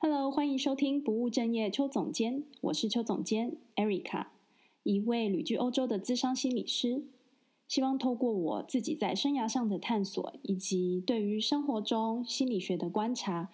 [0.00, 4.26] Hello，欢迎收听不务正业邱总监，我是邱总监 Erica，
[4.84, 7.02] 一位旅居欧洲的资商心理师。
[7.66, 13.50] 希望透过我自己在生涯上的探索，以及对于生活中心理学的观察，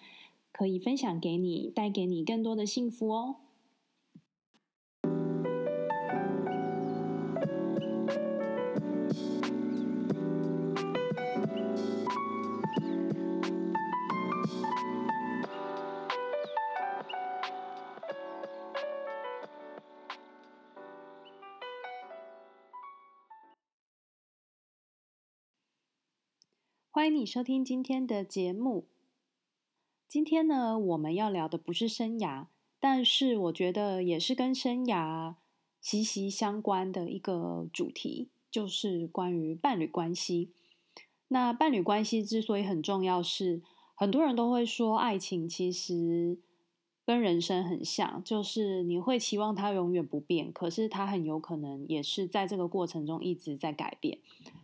[0.51, 3.37] 可以分享给你，带给你更多的幸福哦。
[27.05, 28.87] 欢迎你收听今天的节目。
[30.07, 32.47] 今天呢，我们要聊的不是生涯，
[32.79, 35.35] 但是我觉得也是跟生涯
[35.79, 40.49] 息息相关的一个主题，就是关于伴侣关系。
[41.27, 43.61] 那伴侣关系之所以很重要是，是
[43.93, 46.39] 很多人都会说，爱情其实
[47.05, 54.17] 跟人生很像，就是你会期望它永远不变，可是它很有可能也是在这个过程中一直在改变。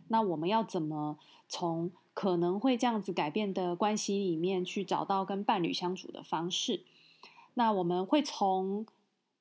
[0.08, 1.16] 那我们要怎么
[1.48, 6.84] 从可能会这样子改变的关系里面去找到跟伴侣相处的方式。
[7.54, 8.86] 那我们会从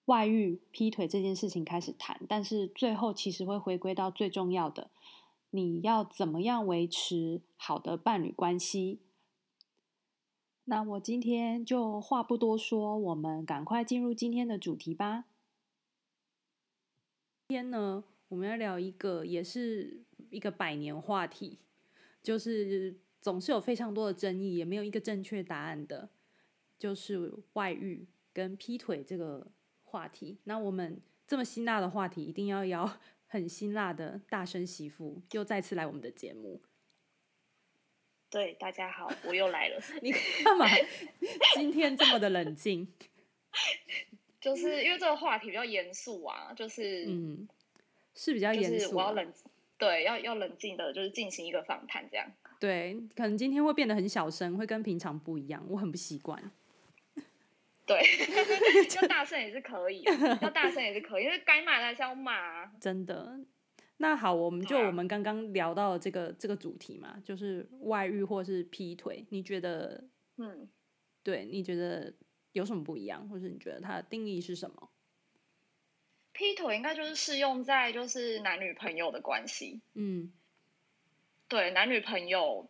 [0.05, 4.89] 外遇、劈腿这件事情开始谈，但是最后其实会回归到最重要的，
[5.51, 8.99] 你要怎么样维持好的伴侣关系？
[10.65, 15.25] 那我今天就话不多说，我们赶快进入今天的主题吧。
[17.49, 21.59] 今天呢，我们要聊一个也是一个百年话题。
[22.23, 26.09] 就是总是有非常多的争议，也没有一个正确答案的，
[26.77, 29.51] 就是外遇跟劈腿这个
[29.83, 30.37] 话题。
[30.43, 36.61] 那我们这么辛辣的话题，一定要邀 很辛辣的大声媳妇又再次来我们的节目。
[38.29, 39.81] 对，大家好，我又来了。
[40.01, 40.65] 你干嘛？
[41.55, 42.87] 今天这么的冷静？
[44.39, 47.47] 就是因为这个话题比较严肃啊，就是嗯，
[48.15, 49.50] 是比较严肃，我要冷静。
[49.81, 52.31] 对，要要冷静的，就是进行一个访谈，这样。
[52.59, 56.39] 对，可能今天会变得很小声，会跟平常不一样，我很不习惯。
[57.87, 57.99] 对，
[59.01, 60.03] 要大声也是可以，
[60.39, 62.67] 要大声也是可以，因为该骂还是要骂。
[62.79, 63.39] 真的。
[63.97, 70.03] 那好，我们就我们刚刚聊到的这个、啊、这个主题嘛，就是外遇或是劈腿，你觉得？
[70.37, 70.69] 嗯，
[71.23, 72.13] 对，你觉得
[72.51, 74.90] 有什么不一样，或是你觉得它的定义是什么？
[76.33, 80.31] 劈腿应该就是适用在就是男女朋友的关系，嗯，
[81.47, 82.67] 对，男女朋友，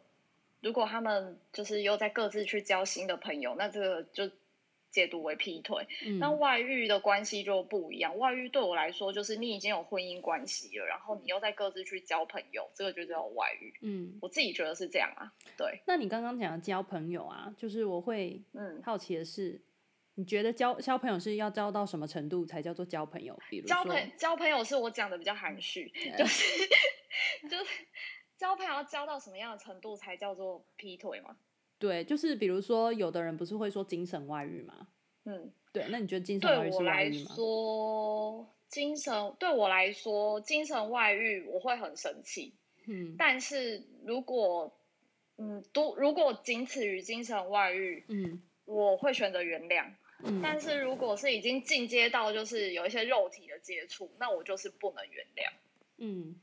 [0.62, 4.30] 如果他们就是又在各自去交新的朋友，那这个就
[4.90, 5.88] 解读为劈腿。
[6.06, 13.74] 嗯，那外遇的关系就不一样，外遇对我来说就是你已经有婚姻关系了，然后你又在各自去交朋友，这个就叫外遇。
[13.82, 15.32] 嗯，我自己觉得是这样啊。
[15.56, 19.52] 对，那你刚刚讲的交朋友啊，就是我会嗯好奇的是。
[19.52, 19.62] 嗯
[20.16, 23.38] 你觉得交交朋友是要交到什么程度才叫做交朋友？
[23.50, 26.68] 比如交朋交朋友是我讲的比较含蓄，就是
[27.50, 27.66] 就是
[28.38, 31.36] 交朋友要交到什么样的程度才叫做劈腿吗？
[31.80, 34.88] 对，就是比如说有的人不是会说精神外遇吗？
[35.24, 37.36] 嗯，对，那你觉得精神外遇是外遇吗？
[37.36, 42.54] 对我来说，精神对我来说，精神外遇我会很生气。
[42.88, 44.72] 嗯，但是如果
[45.38, 49.86] 嗯都如果仅此于精神外遇，嗯，我会选择原谅。
[50.24, 55.52] 嗯、但是如果是已经进阶到就是有一些肉体的接触，那我就是不能原谅。
[55.98, 56.36] 嗯，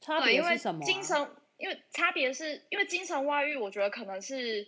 [0.00, 0.86] 差别是什么、啊？
[0.86, 4.66] 因为精神，因为差别是因为精神外遇，我觉得可能是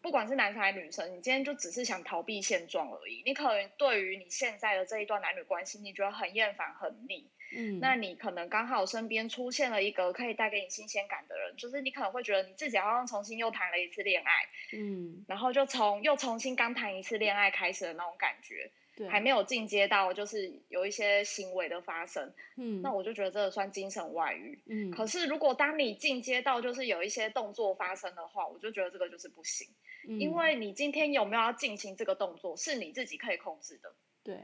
[0.00, 3.22] 不管是男生还是女生，你今天就只是想逃避现状而已。
[3.24, 7.28] 你可能对于你现在的这一段男女关系，你觉得很厌烦、很腻。
[7.56, 14.30] 嗯，那你可能刚好身边出现了一个可以带给你新鲜感的人，就是你可能会觉得你自己好像重新又谈了一次恋爱，
[14.76, 29.68] 嗯，然后就从又重新刚谈一次恋爱开始的那种感觉，对，还没有进阶到就是有一些行为的发生，嗯，那我就觉得这个算精神外遇，嗯，可是如果当你进阶到就是有一些动作发生的话，我就觉得这个就是不行，
[30.08, 34.40] 嗯，因为你今天有没有要进行这个动作，是你自己可以控制的，对，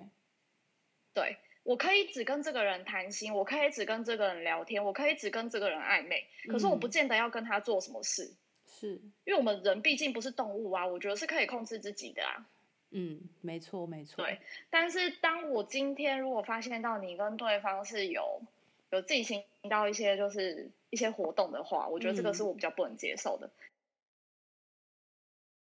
[1.13, 1.37] 对。
[1.63, 8.35] 我可以只跟这个人谈心，我可以只跟这个人聊天，我可以只跟这个人暧昧，可是我不见得要跟他做什么事，
[8.67, 12.47] 是因为我们人毕竟不是动物啊，我觉得是可以控制自己的啊。
[12.93, 14.25] 嗯，没错没错。
[14.25, 18.43] 对，但是当我今天如果发现到你跟对方是有
[18.91, 23.49] 有进行到一些就是一些活动的话，我觉得这个是我比较不能接受的。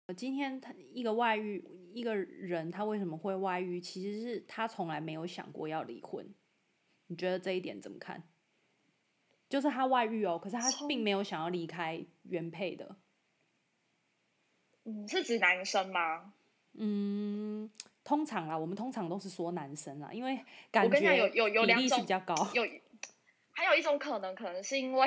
[0.09, 1.63] 我今天他一个外遇，
[1.93, 3.81] 一个人他为什么会外遇？
[3.81, 6.27] 其实是他从来没有想过要离婚。
[7.07, 8.23] 你觉得这一点怎么看？
[9.49, 12.97] 就是他外遇哦，可是他并没有想要离开原配的。
[14.85, 16.33] 嗯，是指男生吗？
[16.75, 17.69] 嗯，
[18.05, 20.39] 通常啦，我们通常都是说男生啦，因为
[20.71, 22.63] 感觉有有有两种比较高，有
[23.61, 25.07] 还有一种可能，可能是因为、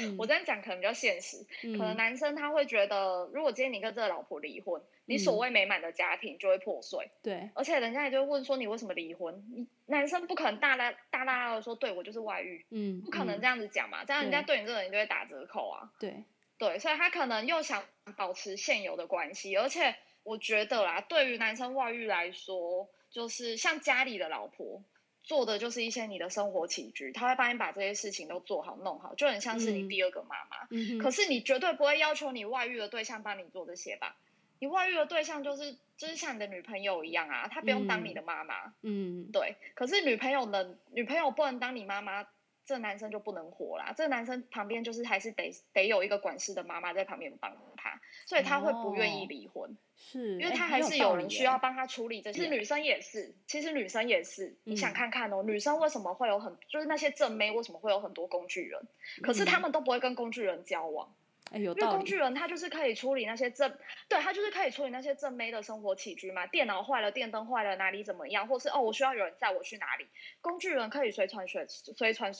[0.00, 7.08] 嗯、 我这样讲可能比较现实，嗯、可能男生他会觉得，如果今天你跟这个老婆离婚，嗯、你所谓美满的家庭就会破碎。
[7.22, 9.40] 对，而且人家也就会问说你为什么离婚？
[9.54, 15.88] 你男生不可能大大大大的说对我就是外遇，嗯，不可能这样子讲嘛，这样人家对你这个人就会打折扣啊。
[16.00, 16.24] 对
[16.58, 17.84] 对，所以他可能又想
[18.16, 19.94] 保持现有的关系，而且
[20.24, 24.82] 我觉得啦，对于男生外遇来说，就是像家里的老婆。
[25.26, 30.66] 做的就是一些你的生活起居，他会帮你把这些事情都做好弄好，就很像是你第二个妈妈。
[30.70, 34.16] 嗯、可是你绝对不会要求你外遇的对象帮你做这些吧？
[34.60, 38.72] 你外遇的对象就是就是像你的女朋友一样啊，她不用当你的妈妈。
[38.80, 39.56] 嗯，对。
[39.74, 42.26] 可是女朋友能女朋友不能当你妈妈。
[42.68, 43.94] 这男生就不能活啦！
[43.96, 52.38] 这男生旁边就是还是得得有一个管事的妈妈在旁边帮他，所以他会不愿意离婚，是因为他还是有人需要帮他处理这些。
[52.38, 58.80] 其实女生也是，其实女生也是，你想看看哦，女生为什么会有很就是那些正妹为什么会有很多工具人？
[59.22, 61.14] 可是他们都不会跟工具人交往，
[61.50, 61.80] 哎，有道理。
[61.80, 63.76] 因为工具人他就是可以处理那些正，
[64.08, 66.46] 对，他就是可以处理那些正妹的生活起居嘛。
[66.46, 70.06] 电脑坏了，电灯坏了，哪里怎么样，或是哦，我需要有人载我去哪里？
[70.40, 72.32] 工具人可以随传随随传。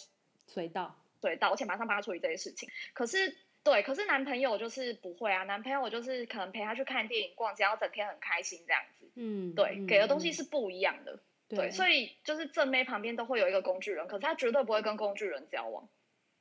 [0.48, 2.68] 随到随到，而且马上帮他处理这些事情。
[2.92, 5.42] 可是，对，可是男朋友就是不会啊。
[5.42, 9.10] 男朋友就是可能陪他去看电影、逛街，然后整天很开心这样子。
[9.16, 11.12] 嗯，对，嗯、给的东西是不一样的。
[11.48, 15.88] 嗯、对，所以就是正妹旁边都会有一个工具人，可是他绝对不会跟工具人交往。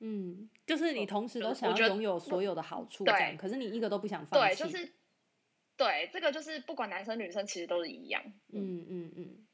[0.01, 4.63] 嗯，就是你同时都想要拥有所有的好处，对，可是你一个都不想放弃。
[4.63, 4.94] 对，就是
[5.75, 8.21] 对，这个就是不管男生女生其实都是一样。
[8.54, 9.12] 嗯嗯嗯。
[9.18, 9.45] 嗯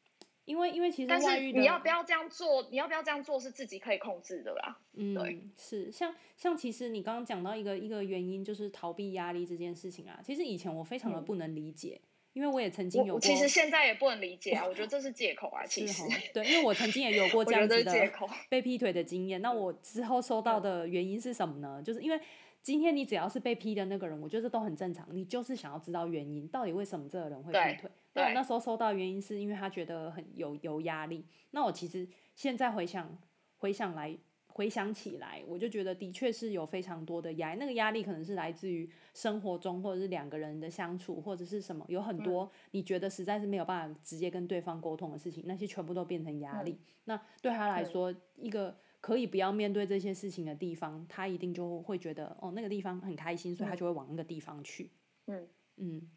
[0.45, 2.67] 因为，因为其实，但是你要不要这样做？
[2.71, 4.77] 你要不要这样做是自己可以控制的啦。
[4.93, 10.19] 嗯，对，是像像其实你刚刚讲到一个一个原因，就是逃避压力这件事情啊。
[10.23, 14.65] 其实以前我非常的不能理解，嗯、因为我也曾经有过，其实现在也不能理解啊。
[14.67, 16.03] 我觉得这是借口啊， 其实
[16.33, 18.11] 对，因为我曾经也有过这样子的
[18.49, 19.41] 被劈腿的经验。
[19.41, 21.81] 那我之后收到的原因是什么呢？
[21.83, 22.19] 就是因为。
[22.63, 25.07] 今天你只要是被劈的那个人，我觉得这都很正常。
[25.11, 27.89] 你就是想要知道原因，到底为什么这个人会劈腿？
[28.13, 31.25] 那我那时候收到的原因是因为他觉得很有有压力。
[31.51, 33.17] 那我其实现在回想
[33.57, 34.17] 回想来
[34.47, 37.59] 回想起来，我就觉得的确是有非常多的压力。
[37.59, 46.79] 那个压力可能是来自于生活中，或者是两个人的相处，或者是什么，有很多你觉得实在是没有办法直接跟对方沟通的事情，那些全部都变成压力。
[47.05, 48.77] 那对他来说，一个。
[49.01, 54.91] 可以不要面对这些事情的地方，他一定就会觉得哦，那个地方很开心，所以他就会往那个地方去。
[55.25, 55.47] 嗯
[55.77, 56.07] 嗯。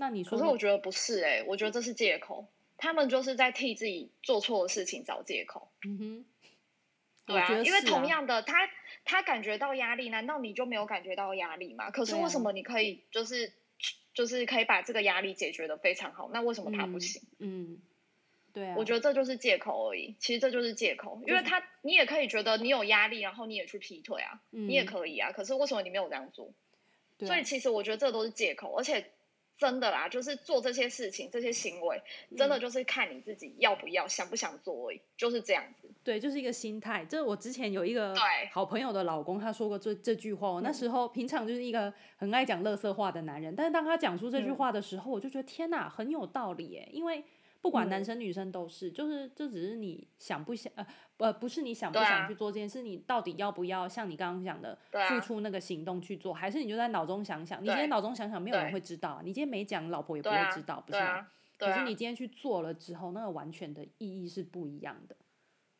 [0.00, 0.30] 那你说？
[0.30, 2.46] 可是我觉得不是哎、欸，我觉得这是借口。
[2.76, 5.68] 他们就是在替自己做错的事情找借口。
[5.84, 6.24] 嗯哼。
[7.26, 8.70] 对啊，啊因为同样的，他
[9.04, 11.90] 他感觉到压力，难道你就没有感觉到压力吗？
[11.90, 13.52] 可是为什么你可以就是、啊、
[14.14, 16.30] 就是可以把这个压力解决的非常好？
[16.32, 17.20] 那为什么他不行？
[17.38, 17.72] 嗯。
[17.72, 17.82] 嗯
[18.50, 20.16] 对啊，我觉得这就是借口而已。
[20.18, 25.30] 其实这就是借口，因为他你也可以觉得你有压力，然后你也去劈腿啊，嗯、你也可以啊。
[25.30, 26.46] 可是为什么你没有这样做？
[27.20, 29.12] 啊、所以其实我觉得这都是借口，而且
[29.58, 32.00] 真的啦，就是做这些事情、这些行为，
[32.36, 35.90] 真的就是看你自己要不要、想不想做就是这样子。
[36.04, 37.04] 对，就是一个心态。
[37.04, 38.14] 这我之前有一个
[38.52, 40.48] 好朋友的老公，他说过这这句话。
[40.48, 47.24] 我那时候平常就是一个很爱讲垃圾话的男人，但是当他讲出这句话的时候，嗯、我就觉得天哪，很有道理耶，因为。
[47.60, 50.86] 不管男生女生都是，嗯、就是这只是你想不想呃
[51.18, 57.62] 呃不是你想不想去做这件事，啊、你到底要不要像你刚刚讲的付出那个行动去做，啊、还是你就在脑中想想？
[57.62, 60.98] 你今天脑中想想，没有人会知道，你今天没讲，老婆也不会知道，不是
[61.58, 65.16] 可是你今天去做了之后，那个完全的意义是不一样的。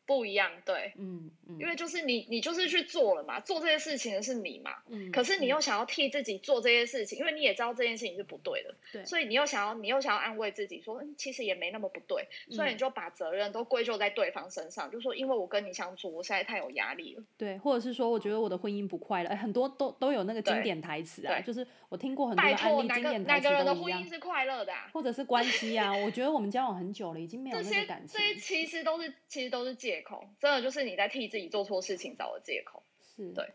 [0.09, 30.83] 不一样，对，嗯，嗯，因为就是你，你就是去做了嘛，做这些事情的是你嘛，嗯，可是你又想要替自己做这些事情，嗯、因为你也知道这件事情是不对的，对，所以你又想要，你又想要安慰自己说，嗯，其实也没那么不对，嗯、所以你就把责任都归咎在对方身上，就说因为我跟你相处，我现在太有压力了，对，或者是说我觉得我的婚姻不快乐，哎，很多都都有那个经典台词啊，就是我听过很多案例，经典台词都一样，哪个人的婚姻是快乐的、啊，或者是关系啊，我觉得我们交往很久了，已经没有那个感情，这些这些其实都是其实都是借口，真的就是。
[30.83, 32.83] 你在替自己做错事情找的借口，
[33.15, 33.45] 是对。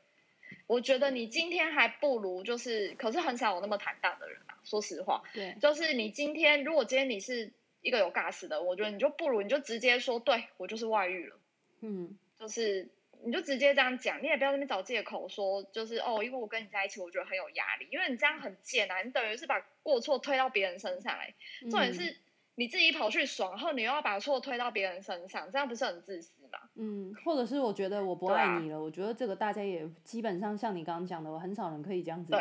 [0.66, 4.56] 我觉得你今天还不如就是，可是很少有那么坦荡的人啊。
[4.62, 11.38] 说实话，对，就是你今天如果今天你是一个有 gas 的，我觉得你就不如你就直接说，对我就是外遇了，
[11.80, 12.88] 嗯，就是
[13.22, 21.34] 你就直接这样讲，你也不要在那边找借口说，就是哦，因为我跟你在一起，我觉得很有压力，因为你这样很贱啊，你等于是把过错推到别人身上来，
[21.70, 22.16] 重点是
[22.56, 26.58] 你自己跑去爽，然后你又要把错推到别人身上，这样不是很自私吗？
[26.76, 32.34] 嗯，或者是我觉得我不爱你了，啊、我觉得这个大家也基本上像你刚刚讲的，我很少人可以这样子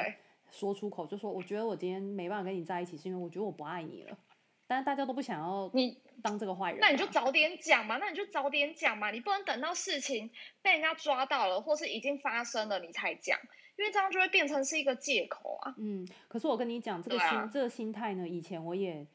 [0.51, 4.17] 说出口，就说我觉得我今天没办法跟你在一起，是因为我觉得我不爱你了。
[4.65, 10.29] 但是大家都不想要你当这个坏人，那你就早点讲嘛，那你就早点讲嘛，你不能等到事情
[10.62, 13.38] 被人家抓到了，或是已经发生了你才讲，
[13.77, 15.75] 因为这样就会变成是一个借口啊。
[15.77, 19.05] 嗯，可是我跟你讲，这个心、啊、这个心态呢，以前我也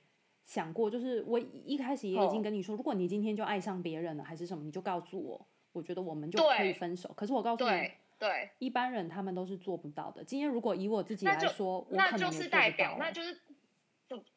[0.49, 7.13] 想过，就是我一开始也已经跟你说，如果你今天就爱上别人了，还是什么，你就告诉我，我觉得我们就可以分手。
[7.15, 10.25] 可是我告诉你，对，对，一般人他们都是做不到的。
[10.25, 13.39] 今天如果以我自己来说，那就，那就是代表，那就是。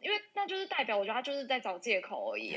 [0.02, 2.50] 因为那就是代表，我觉得他就是在找借口而已。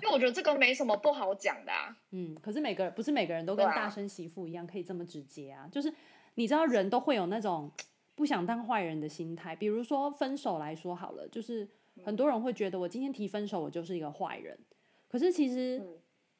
[0.00, 1.94] 因为我觉得这个没什么不好讲的啊。
[2.12, 5.68] 嗯，可是每个人不是每个人都跟大声媳妇一样可以这么直接啊。
[5.70, 5.92] 就是
[6.36, 7.70] 你知道，人都会有那种
[8.16, 9.54] 不想当坏人的心态。
[9.54, 11.68] 比如说分手来说好了，就是
[12.02, 14.58] 很多人会觉得我今天提分手，我就是一个坏人。
[15.08, 15.80] 可是其实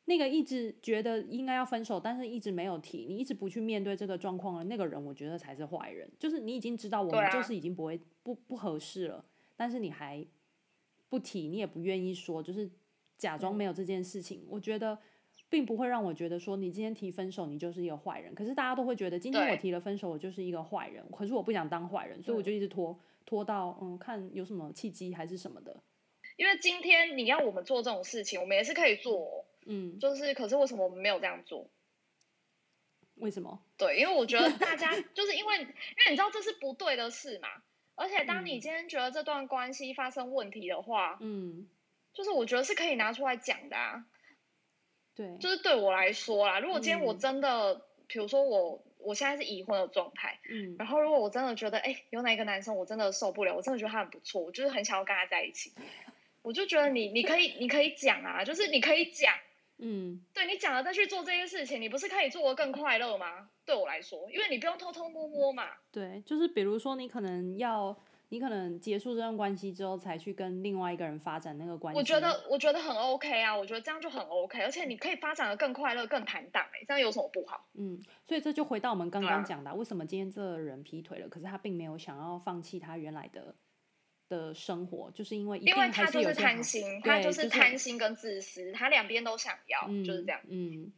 [0.06, 6.10] 那个一直觉得应该要分手，但是一直没有提，你一直不去面对这个状况的那个人，我觉得才是坏人。
[6.18, 9.24] 就是你已经知道我们就是已经不会不不合适了。
[9.56, 10.26] 但是你还
[11.08, 12.68] 不提，你也不愿意说，就是
[13.16, 14.40] 假装没有这件事情。
[14.40, 14.98] 嗯、我觉得
[15.48, 18.34] 并不会让我觉得说你今天提分手，你就是一个坏人。
[18.34, 21.04] 可是大家都会觉得今天我提了分手，我就是一个坏人。
[21.12, 25.82] 可是我不想当坏人，所以我就一直拖拖到嗯，看有什么契机还是什么的。
[26.36, 31.70] 因为今天你要我们做这种事情，我们也是可以做，嗯，就是可是为什么我们没有这样做？
[33.16, 33.62] 为什么？
[33.78, 37.48] 对，因为我觉得 大家就是因为因为你知道这是不对的事嘛。
[37.96, 41.68] 而且，当你今天觉得这段关系发生问题的话，嗯，
[42.12, 44.04] 就是我觉得是可以拿出来讲的啊。
[45.14, 55.72] 对，就是对我来说啦，如果今天我真的，嗯、比如说我我现在是已婚的状态，嗯，然后如果我真的觉得，哎、欸，有哪一个男生我真的受不了，我真的觉得他很不错，我就是很想要跟他在一起，
[56.42, 59.32] 我就觉得你你可以你可以讲啊，就是你可以讲。
[59.78, 63.50] 嗯，对，你讲了再去做这件事情，你不是可以做的更快乐吗？
[63.66, 65.68] 对我来说，因为你不用偷偷摸摸嘛。
[65.90, 67.94] 对，就是比如说你可能要，
[68.28, 71.98] 你可能结束这段关系之后才去跟另外一个人发展那个关系。
[71.98, 77.66] 我觉得我觉得很 OK 啊，我觉得这样就很 OK，而且你可以发展的更快乐、更坦荡，哎，这样有什么不好？
[77.74, 83.54] 嗯，所以这就回到我们刚刚讲的，啊，为什么今天这个人劈腿了，可是他并没有想要放弃他原来的。
[84.26, 90.40] 的生活，就是因为因为他就是贪心，他就是贪心跟自私，就是、他两边都想要、嗯，就是这样。
[90.48, 90.90] 嗯，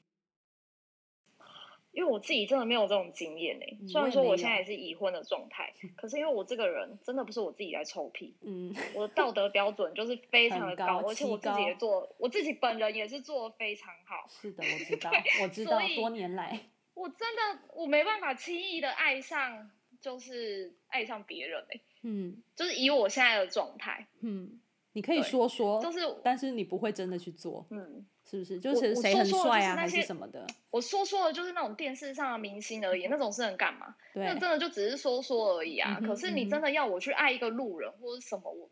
[1.96, 3.78] 因为我自己真的没有这种经验呢、欸。
[3.88, 8.36] 虽然说我现在也是已婚的状态， 可是因为我这个人真的不是我自己在臭屁。
[8.42, 14.28] 嗯，我的道德标准就是非常的高，高，而且我自己也做，我自己本人也是做的非常好。
[14.28, 15.10] 是的，我知道，
[15.42, 24.60] 我知道，多年来， 我真的我没办法轻易的爱上，就是爱上别人、欸嗯，就是以我现在的状态，嗯，
[24.92, 28.58] 你可以说说，就是，但是你不会真的去做，嗯，是不是？
[28.58, 30.46] 就是谁很帅啊，还是什么的？
[30.70, 33.94] 我说说的就是那种电视上的明星而已，那种是能干嘛？
[34.12, 35.98] 对，那真的就只是说说而已啊。
[36.04, 38.68] 可是你真的要我去爱一个路人或者什么，我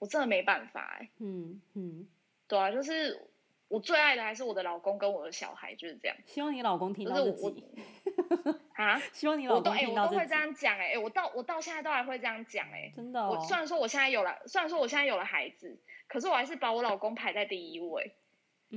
[0.00, 1.10] 我真的没办法哎。
[1.20, 2.08] 嗯嗯，
[2.48, 3.30] 对啊，就是。
[3.68, 6.16] 我最爱的还是我的老公跟我的小孩，就是这样。
[6.26, 7.64] 希望你老公听到自己。
[8.76, 9.00] 啊？
[9.12, 9.90] 希望你老公听到这集。
[9.90, 12.92] 我都哎、欸，我都会这样讲哎、欸，我到我到现在都还会这样讲哎、欸。
[12.94, 13.30] 真的、哦。
[13.32, 15.76] 我虽然说我现在有了，虽然说我现在有了孩子，
[16.06, 18.12] 可是我还是把我老公排在第一位，嗯、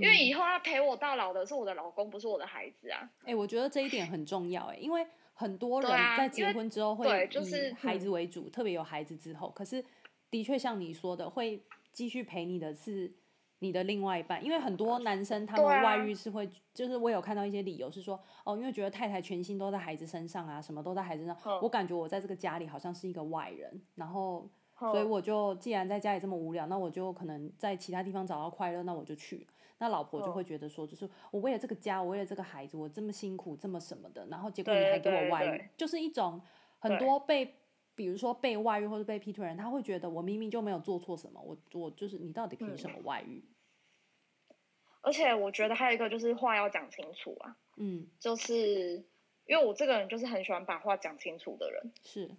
[0.01, 3.10] 因为以后要陪我到老的是我的老公，不是我的孩子啊。
[3.22, 9.84] 哎、欸，我觉得这一点很重要哎、欸，因为很多人在结婚之后会以孩子为主，啊就是、特别有孩子之后，可是
[10.30, 13.13] 的确像你说的，会继续陪你的是。
[13.60, 29.48] 你的另外一半，因为很多男生他们外遇是会、啊，就是我有看到一些理由是说，哦，因为觉得太太全心都在孩子身上啊，什么都在孩子身上、嗯，我感觉我在这个家里好像是一个外人，然后，所以我就既然在家里这么无聊，那我就可能在其他地方找到快乐，那我就去。
[29.80, 36.42] 那老婆就会觉得说，就是我为了这个家，我为了这个孩子，我这么辛苦，这么什么的，然后结果你还给我外遇，就是一种
[36.80, 37.56] 很多被。
[37.96, 43.44] 比如说被外遇或者被劈腿人，他会觉得我明明就没有做错什么，我我就是你到底凭什么外遇？
[43.44, 44.56] 嗯。
[45.02, 49.04] 而且我觉得还有一个就是话要讲清楚啊，嗯，就是
[49.48, 52.30] 因为我这个人就是很喜欢把话讲清楚的人，是，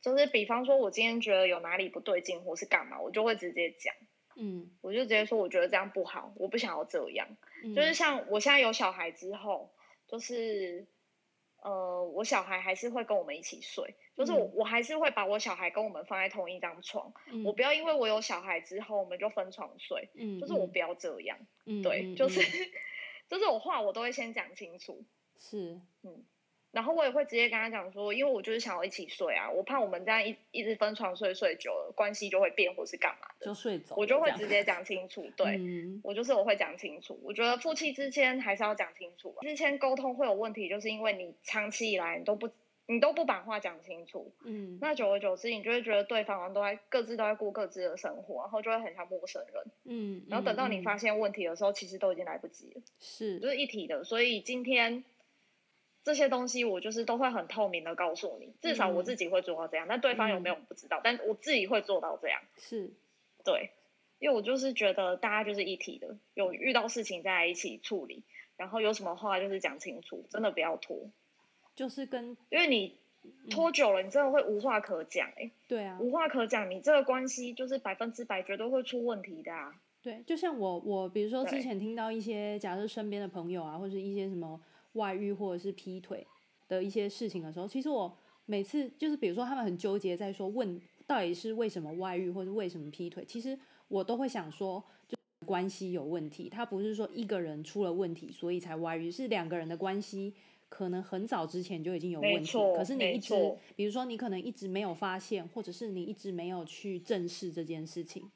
[0.00, 3.94] 就是比方说我今天觉得有哪里不对劲或是干嘛，我就会直接讲，
[4.36, 7.28] 嗯，我就直接说我觉得这样不好，我不想要这样，
[7.64, 9.72] 嗯，就是像我现在有小孩之后，
[10.06, 10.86] 就是。
[11.64, 22.70] 呃，我小孩还是会跟我们一起睡，就是我我还是会把我小孩跟我们放在同一张床，嗯，我不要因为我有小孩之后我们就分床睡，嗯，就是我不要这样，嗯，对，就是，嗯，
[23.28, 25.04] 就是我话我都会先讲清楚，
[25.38, 26.24] 是，嗯。
[26.72, 35.30] 然后我也会直接跟他讲说，因为我就是想要一起睡啊，我怕我们这样一一直分床睡睡久了，关系就会变或是干嘛的，就睡走，我就会直接讲清楚。
[35.36, 37.20] 对、嗯，我就是我会讲清楚。
[37.22, 42.48] 我觉得夫妻之间还是要讲清楚，之前沟通会有问题，就是因为你长期以来你都不，
[42.86, 54.02] 你都不把话讲清楚，嗯，那久而久之，你就会觉得对方都在各自都在过各自的生活，然后就会很像陌生人，嗯，然后等到你发现问题的时候，嗯、其实都已经来不及了，是，就是一体的。
[54.04, 55.04] 所以今天
[56.04, 62.90] 这些东西，我就是都会很透明的告诉你，至少我自己会做到这样，但、嗯、对方有没有不知道，嗯、但我自己会做到这样，是，
[63.44, 63.70] 对，
[64.18, 68.22] 因为我就是觉得大家就是一体的，有遇到事情在一起处理。
[68.54, 71.10] 然后有什么话就是讲清楚，真的不要拖。
[71.74, 72.96] 就是跟，因为你
[73.50, 75.50] 拖久了，嗯、你真的会无话可讲哎、欸。
[75.66, 79.74] 对啊，无话可讲，你这个关系就是百分之百绝对会出问题的啊。
[80.00, 84.60] 对，就像我我比如说之前听到一些假设身边的朋友啊，或者一些什么
[84.92, 86.26] 外遇或者是劈腿
[86.68, 93.58] 的一些事情的时候，其实我每次就是比如说他们很纠结在说问到底是为什么外遇或者为什么劈腿，其实
[93.88, 95.16] 我都会想说就。
[95.44, 100.32] 关系有问题，他不是说一个人出了问题，所以才外遇，是两个人的关系
[100.68, 103.34] 可能很早之前就已经有问题，可是你一直，
[103.74, 108.30] 比如说你可能一直没有发现，或者是你一直没有去正视这件事情。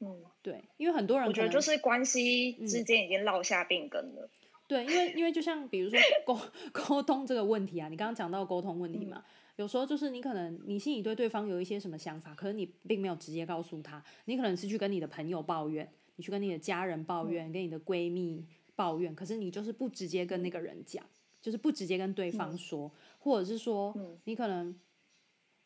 [0.00, 4.22] 嗯，对，因为很多人我觉得就是关系之间已经落下病根了。
[4.24, 6.38] 嗯、对，因为因为就像比如说沟
[6.72, 9.24] 沟通这个问题啊，你刚刚讲到沟通问题嘛，嗯、
[9.56, 15.90] 有时候就是你可能你心里对对方有一些什么想法，可是你并没有直接告诉他，你可能是去跟你的朋友抱怨。
[16.18, 18.42] 你去跟你的家人抱怨，嗯、跟你的闺蜜
[18.74, 21.04] 抱怨，可是你就是不直接跟那个人讲，
[21.42, 24.74] 就是不直接跟对方说，嗯、或者是说，嗯、你可能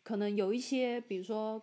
[0.03, 1.63] 可能有一些，比如说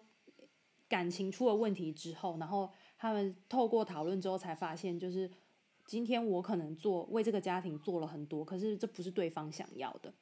[0.88, 5.30] 感情出了问题之后，然后他们透过讨论之后才发现，就是
[5.88, 10.14] 今天我可能做为这个家庭做了很多，可是这不是对方想要的。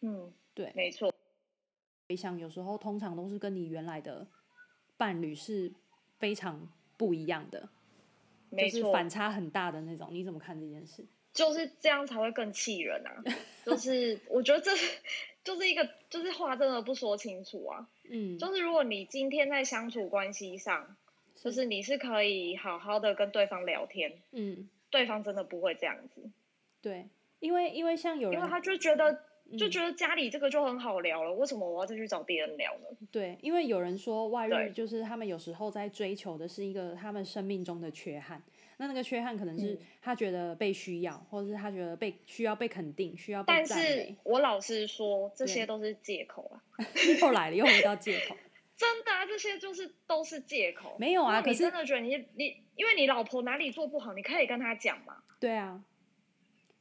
[0.00, 1.12] 嗯，对，没错。
[2.08, 4.26] 回想有时候通常都是跟你原来的
[4.96, 5.70] 伴侣是
[6.18, 6.66] 非常。
[7.00, 7.66] 不一样的，
[8.50, 10.10] 没错，就是反差很大的那种。
[10.10, 11.02] 你怎么看这件事？
[11.32, 13.24] 就是这样才会更气人啊！
[13.64, 14.70] 就是 我觉得这
[15.42, 17.88] 就是一个，就是话真的不说清楚啊。
[18.10, 20.94] 嗯，就是如果你今天在相处关系上，是
[21.42, 26.30] 就是你是可以好好的跟对方聊天，嗯，对方真的不会这样子。
[26.82, 27.08] 对，
[27.40, 29.24] 因为因为像有人，因为他就觉得。
[29.58, 32.96] 就觉得家里这个就很好聊了，为什么我要再去找别人聊呢？
[33.10, 38.40] 对，因为有人说外遇就是他们有时候在追求的是一个他们生命中的缺憾，
[38.76, 43.42] 那那个缺憾可能是他觉得被需要，嗯、或者是他觉得被需要被肯定，需要。
[43.42, 46.62] 但是我老实说，这些都是借口啊。
[47.20, 48.36] 又来了，又回到借口。
[48.80, 50.96] 真的啊，这些就是都是借口。
[50.98, 55.18] 没有啊，可是你真的觉得你你，因为你老婆哪里做不好，你可以跟她讲嘛。
[55.38, 55.84] 对啊。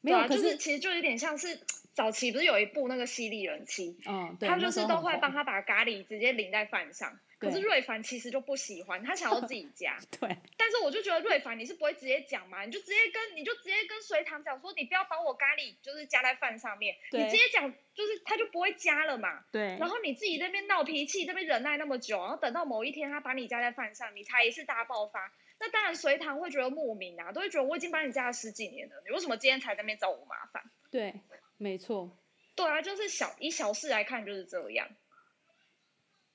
[0.01, 1.59] 没有，啊、可是就是其实就有点像是。
[1.91, 7.19] 早期不是有一部那个犀利人妻，嗯，对，他就是都会帮他把咖喱直接淋在饭上。
[7.39, 9.97] 可是瑞凡其实就不喜欢，他想要自己 加。
[10.19, 10.37] 对。
[10.57, 19.45] 但是我就觉得瑞凡你是不会直接讲嘛，你就直接跟你就直接跟隋棠讲说，你不要把我咖喱就是加在饭上面，对你直接讲就是他就不会加了嘛。
[19.51, 19.77] 对。
[19.79, 25.33] 然后你自己那边闹脾气，那边忍耐那么久，然后等到某一天他把你加在饭上，你才一次大爆发。
[25.61, 30.63] 那当然隋棠会觉得莫名啊，都会觉得我已经把你加了十几年了，你为什么今天才在那边找我麻烦？
[30.91, 31.21] 对。
[31.61, 32.17] 没错，
[32.55, 34.87] 对啊，就是小以小事来看就是这样。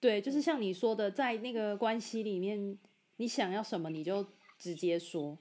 [0.04, 2.78] 对，就是像你说的，在那个关系里面，
[3.16, 4.22] 你想要什么你就
[4.58, 5.38] 直接说，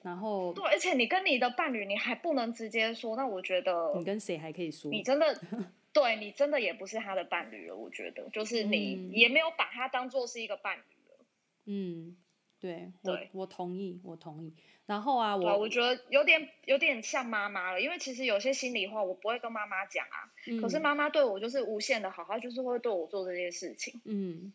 [0.00, 4.90] 然后对，而且你跟你的伴侣你还不能直接说，那我觉得你跟谁还可以说？
[4.90, 5.38] 你真的
[5.92, 11.26] 对你真的也不是他的伴侣了，我觉得就是你也没有把他当做是一个伴侣了。
[11.66, 12.16] 嗯，
[12.58, 14.54] 对，我我同意，我同意。
[14.88, 24.50] 然后啊，我我觉得有点有点像妈妈了，因为其实有些心里话我不会跟妈妈讲啊，嗯、可是妈妈对我就是无限的好，她就是会对我做这些事情，嗯，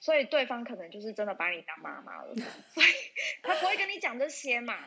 [0.00, 2.34] 所以对方可能就是真的把你当妈妈了，
[2.72, 2.86] 所以
[3.42, 4.78] 他不会跟你讲这些嘛。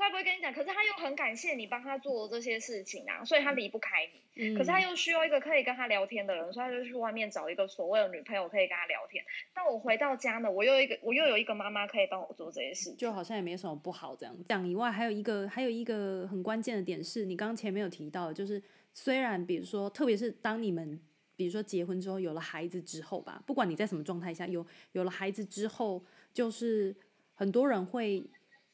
[0.00, 4.20] 他不会跟你讲，可是他又很感谢你帮他做这些事情啊，所以他离不开你。
[4.42, 9.22] 嗯、可是他又需要一个可以跟他聊天的人，所以他就去外面找一个所谓的女朋友可以跟他聊天。
[9.52, 14.34] 但我回到家呢，我又一个我又有一个妈妈可以帮我做这些事，就好像也没什么不好这样。
[14.48, 18.62] 讲以外，还有一个还有一个很关键的点是，你刚刚前面有提到，就是
[18.94, 20.98] 虽然比如说，特别是当你们
[21.36, 26.96] 比如说结婚之后有了孩子之后吧，不管你在什么状态下有有了孩子之后，就是
[27.34, 28.24] 很多人会。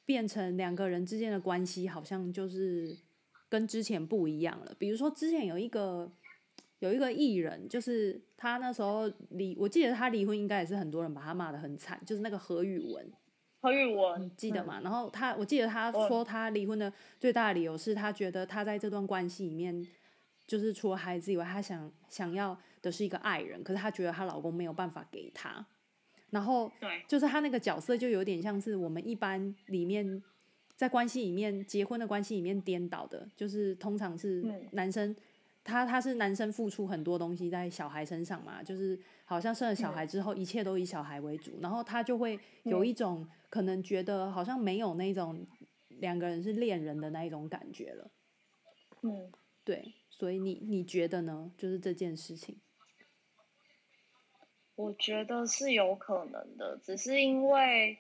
[0.07, 2.97] 变成两个人之间的关系，好像就是
[3.49, 4.75] 跟之前不一样了。
[4.79, 6.11] 比如说，之前有一个
[6.79, 13.13] 有一个艺人，就是他那时候离，我记得他离婚，应该也是很多人把他骂的很惨，就是那个何宇文。
[13.61, 14.79] 何宇文，你记得吗？
[14.81, 19.85] 嗯、然后他，我记得他说他离婚的最大的理由是他觉得他在这段关系里面，
[20.47, 25.67] 就是除了孩子以外，他想想要的是一个爱人，可是他觉得她老公没有办法给她。
[26.31, 30.23] 然后对，就是他那个角色就有点像是我们一般里面
[30.75, 35.15] 在关系里面结婚的关系里面颠倒的，就是通常是男生
[35.63, 42.85] 他他是男生付出很多东西在小孩身上嘛，就是好像生了小孩之后，一切都以小孩为主，然后他就会有。
[42.85, 45.45] 一种可能觉得好像没有那种
[45.89, 48.11] 两个人是恋人的那一种感觉了。
[49.03, 49.29] 嗯，
[49.65, 51.51] 对，所以你你觉得呢？
[51.59, 52.57] 就是这件事情，
[54.77, 57.99] 我觉得是有可能的，只是因为。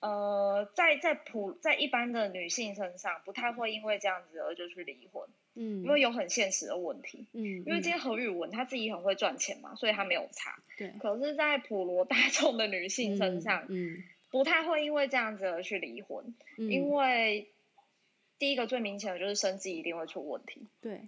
[0.00, 10.92] 呃，在在普在一般的女性身上，不太会因为这样子而就去离婚，嗯，因为有很现实的问题，嗯，因为今天何宇文他自己很会赚钱嘛，所以他没有差，对。
[11.00, 17.48] 可是，在普罗大众的女性身上，嗯，嗯，不太会因为这样子而去离婚，嗯，因为
[18.38, 21.00] 第一个最明显的就是生计一定会出问题，对，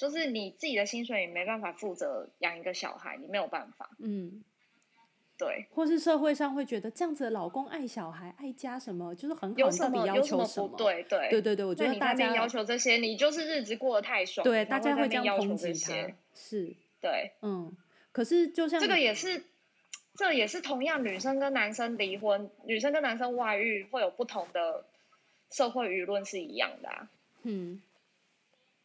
[0.00, 4.42] 就是你自己的薪水也没办法负责养一个小孩，你没有办法，嗯。
[5.36, 10.74] 对，或是社会上会觉得这样子的老公爱小孩爱家什么，就是很好，有什么要求什么？
[10.76, 14.44] 对对对对对，我觉得大家要求这些，你就是日子过得太爽。
[14.44, 16.12] 对，大家会这样要抨击他。
[16.34, 17.74] 是，对，嗯。
[18.12, 19.44] 可是就像这个也是，
[20.14, 24.84] 这也是同样，女生跟男生离婚，女生跟男生外遇会有不同的
[25.50, 27.08] 社会舆论是一样的啊。
[27.44, 27.80] 嗯，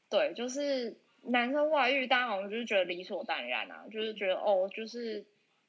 [0.09, 0.95] 对，就是
[1.27, 5.25] 男生外遇，大家好像就是觉得理所当然啊，就是觉得哦，就是。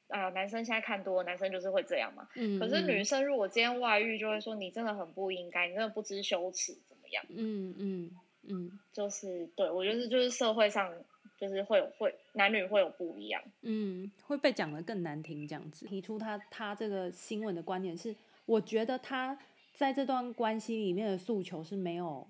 [0.09, 2.25] 啊、呃，男生现在看多，男生就是会这样嘛。
[2.35, 2.57] 嗯。
[2.61, 7.21] 可是女生如果今天外遇，就会说你真的很不应该，你真的不知羞耻，怎么样？
[7.27, 8.11] 嗯嗯
[8.43, 8.79] 嗯。
[8.93, 10.89] 就是对我觉得就是社会上
[11.37, 13.43] 就是会有会男女会有不一样。
[13.63, 15.85] 嗯，会被讲的更难听这样子。
[15.85, 18.15] 提出他他这个新闻的观点是，
[18.45, 19.37] 我觉得他
[19.73, 22.25] 在这段关系里面的诉求是没有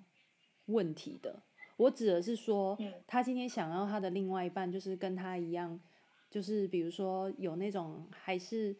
[0.65, 1.43] 问题的。
[1.77, 5.79] 我指的是说，嗯、他今天想要他的另外一半就是跟他一样。
[6.29, 8.75] 就是比如说有那种还是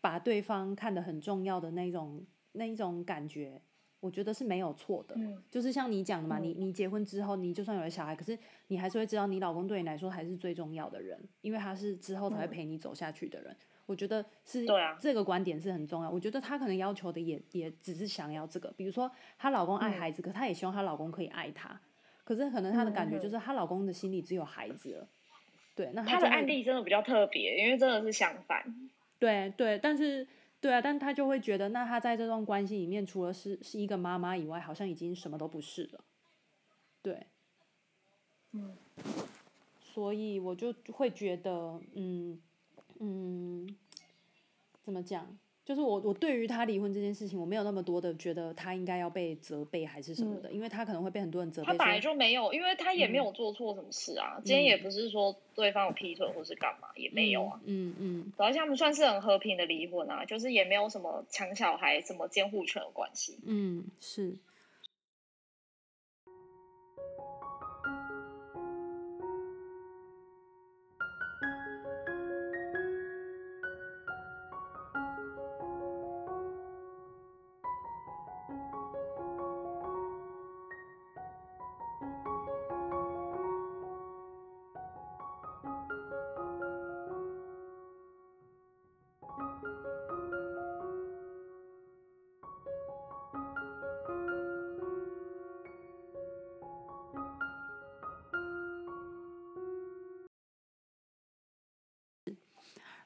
[0.00, 3.62] 把对方看得很重要的那种那一种感觉，
[4.00, 5.14] 我觉得是没有错的。
[5.16, 13.52] 嗯，就是像你讲的嘛，嗯，你你结婚之后，你就算有了小孩，可是你还是会知道你老公对你来说还是最重要的人，因为他是之后才会陪你走下去的人。
[13.52, 13.56] 嗯，
[13.86, 14.66] 我觉得是
[14.98, 16.10] 这个观点是很重要。
[16.10, 19.08] 我觉得她可能要求的也也只是想要这个，比如说
[19.38, 21.80] 她老公爱孩子，嗯，可她也希望她老公可以爱她，
[22.28, 25.08] 可是可能她的感觉就是她老公的心里只有孩子了。
[25.74, 28.62] 对，那他，他的案例真的比较特别，因为真的是相反。
[29.18, 30.28] 对对，但是
[30.60, 36.04] 对啊，但她就会觉得，那她在这段关系里面，除了是是一个妈妈以外，好像已经什么都不是了。
[37.00, 37.26] 对，
[38.52, 38.76] 嗯，
[39.80, 42.38] 所以我就会觉得，嗯
[43.00, 43.76] 嗯，
[44.82, 45.38] 怎么讲？
[45.68, 51.66] 就是我，我对于他离婚这件事情，我没有那么多的觉得他应该要被责备还是什么的，嗯，因为他可能会被很多人责备。
[51.66, 54.36] 他本来就没有，因为他也没有做错什么事啊。
[54.38, 57.60] 嗯，今天也不是说对方有劈腿或是干嘛，也没有啊。
[57.66, 58.32] 嗯嗯。
[58.38, 63.38] 而且他们算是很和平的离婚啊，就是也没有什么抢小孩、什么监护权的关系。
[63.44, 64.34] 嗯，是。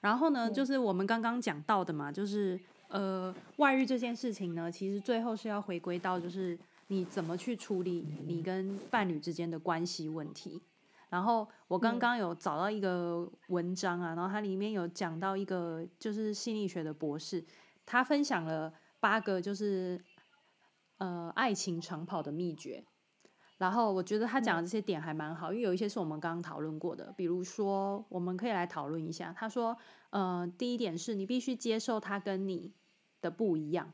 [0.03, 10.61] 然后呢，就是我们刚刚讲到的嘛，就是呃，外遇这件事情呢，其实最后是要回归到就是你怎么去处理你跟伴侣之间的关系问题。
[11.09, 17.45] 然后我刚刚有找到一个文章啊，然后它里面有讲到一个就是心理学的博士，
[17.87, 20.03] 他分享了八个就是
[20.99, 22.85] 呃爱情长跑的秘诀。
[23.63, 29.33] 然后我觉得他讲的这些点还蛮好，因为有一些是我们刚刚讨论过的，比如说我们可以来讨论一下。
[29.39, 29.77] 他说，
[30.11, 32.73] 呃，第一点是你必须接受他跟你
[33.21, 33.93] 的不一样，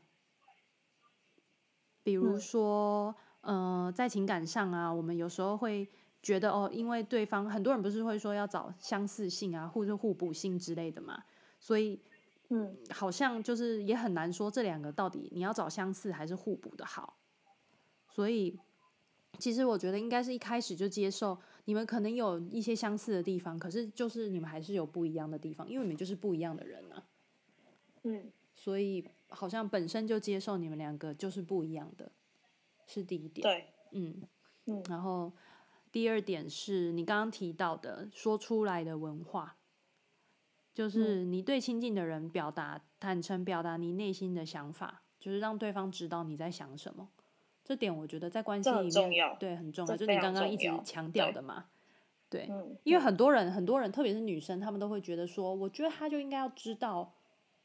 [2.01, 5.87] 比如说，呃，在情感上啊，我们有时候会
[6.23, 11.23] 觉得哦，因为对方很多人不是会说要找相似性啊，或者互补性之类的嘛，
[11.59, 12.01] 所以，
[12.47, 17.19] 嗯，好像就是也很难说这两个到底你要找相似还是互补的好，
[18.09, 18.59] 所以。
[19.39, 27.03] 其实我觉得应该是一开始就接受你们可能有一些相似的地方，可是就是你们还是有不一样的地方，因为你们就是不一样的人啊。
[28.03, 32.11] 嗯，所以好像本身就接受你们两个就是不一样的，
[32.85, 33.41] 是第一点。
[33.43, 34.21] 对，嗯
[34.65, 34.83] 嗯。
[34.89, 35.31] 然后
[35.91, 39.57] 第二点是你刚刚提到的说出来的文化，
[40.73, 47.09] 就是你对亲近的人表达坦诚表达你内心的想法，就是让对方知道你在想什么。
[47.69, 51.65] 这点我觉得在关系里面很重要，对，很重要，就你刚刚一直强调的嘛。
[52.27, 57.13] 对，对嗯、因为很多人，很多人，特别是女生，她们都会觉得说，我觉得他就应该要知道。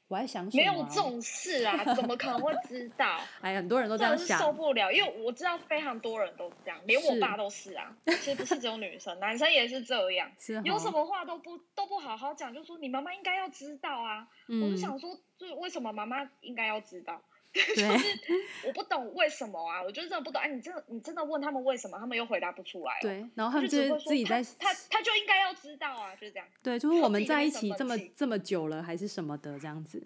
[0.08, 3.18] 我还想、啊、没有这种事啊，怎么可能会知道？
[3.40, 7.96] 哎，很多人都这样想，受不了，因为我知道非常多人都这样，连我爸都是啊。
[8.06, 14.28] 是其实不是只有女生，男生也是这样，是有什么话都不都不好好讲，就说你妈妈应该要知道啊。
[14.48, 17.22] 嗯、我就想说，就是为什么妈妈应该要知道？
[17.76, 18.18] 就是
[18.66, 20.42] 我不懂为什么啊，我就真的不懂。
[20.42, 22.98] 哎、啊，你真的你真的问他们为什么，他们又回答不出来。
[23.00, 26.48] 对，然后他们就会自己在他他，他就应该要知道啊，就是这样。
[26.62, 30.02] 对，就是我们在一起这么这么久了，还是什么的这样子。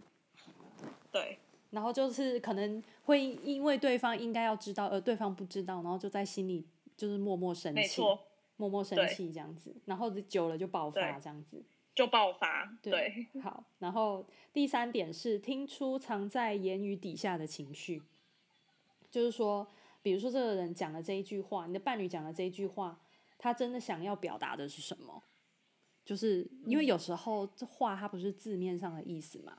[1.10, 1.38] 对，
[1.70, 6.66] 然后就是可能会因为对方应该要知道，而对方不知道，然后就在心里
[6.98, 8.02] 就是默默生气，
[8.58, 11.64] 默默生气这样子，然后久了就爆发这样子，
[11.98, 12.64] 就爆发。
[12.80, 18.00] 对，对，好，然后第三点是听出藏在言语底下的情绪，
[19.10, 19.66] 就是说，
[20.00, 23.00] 比如说这个人讲了这一句话，你的伴侣讲了这一句话，
[23.36, 25.24] 他真的想要表达的是什么？
[26.04, 29.58] 就是因为有时候这话它不是字面上的意思嘛。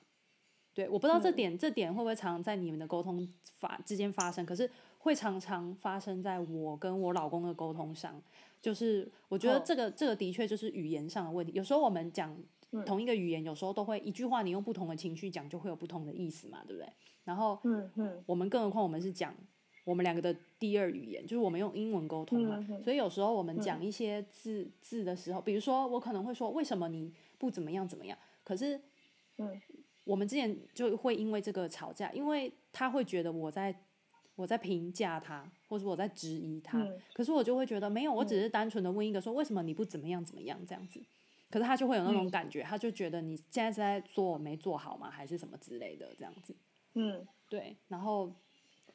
[0.74, 8.22] 对，我不知道这点、嗯、这点会不会常常在你们的沟通发之间发生，可是会常常发生在我跟我老公的沟通上。
[8.62, 11.52] 就是我觉得这个、哦、这个的确就是语言上的问题。
[11.56, 12.38] 有时候我们讲
[12.86, 16.92] 同一个语言，嗯、有时候都会一句话你用不同的情绪讲，就会有不同的意思嘛，对不对？
[17.24, 19.34] 然后，嗯嗯，我们更何况我们是讲
[19.86, 28.80] 我们两个的第二语言，就是我们用英文沟通嘛，嗯、所以有时候我们讲一些字、嗯、字的时候，比如说我可能会说为什么你不怎么样怎么样，可是，
[29.38, 29.60] 嗯。
[30.06, 33.72] 我们之前就会因为这个吵架，因为他会觉得我在
[34.40, 41.02] 我在评价他，或者我在质疑他，嗯、可是我就会觉得没有，我只是单纯的问一个说为什么你不怎么样怎么样这样子，
[41.50, 46.56] 可是他就会有那种感觉，嗯、他就觉得你现在是在说我没做好吗，还是什么之类的这样子，
[46.94, 48.32] 嗯，对，然后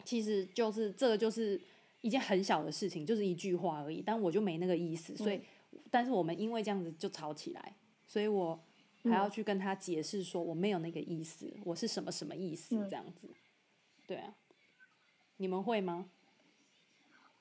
[0.04, 1.60] 其实就是这个就是
[2.00, 5.36] 一件很小的事情，就是一句话而已，但我就没那个意思，所以，
[5.72, 7.74] 嗯、但是我们因为这样子就吵起来，
[8.06, 8.58] 所以我。
[9.06, 13.28] 还要去跟他解释说我没有那个意思，我是什么什么意思这样子，
[14.06, 14.34] 对啊，
[15.44, 16.06] 你们会吗？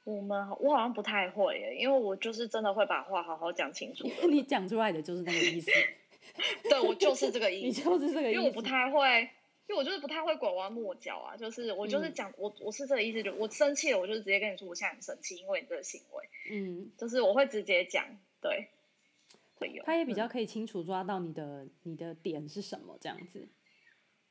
[0.03, 4.05] 我们我好像不太会耶，因为我就是真的会把话好好讲清楚。
[4.29, 5.71] 你讲出来的就是那个意思，
[6.69, 8.37] 对，我就是这个意思， 你就是这个意思。
[8.37, 9.21] 因为我不太会，
[9.69, 18.05] 因为我就是不太会拐弯抹角啊，就是我就是讲、嗯、我我是这个意思，就我生气了，我就直接跟你说我现在很生气，因为你这个行为，嗯，就是我会直接讲，
[18.41, 18.67] 对。
[19.85, 23.47] 他也比较可以清楚抓到你的、嗯、你的点是什么，这样子。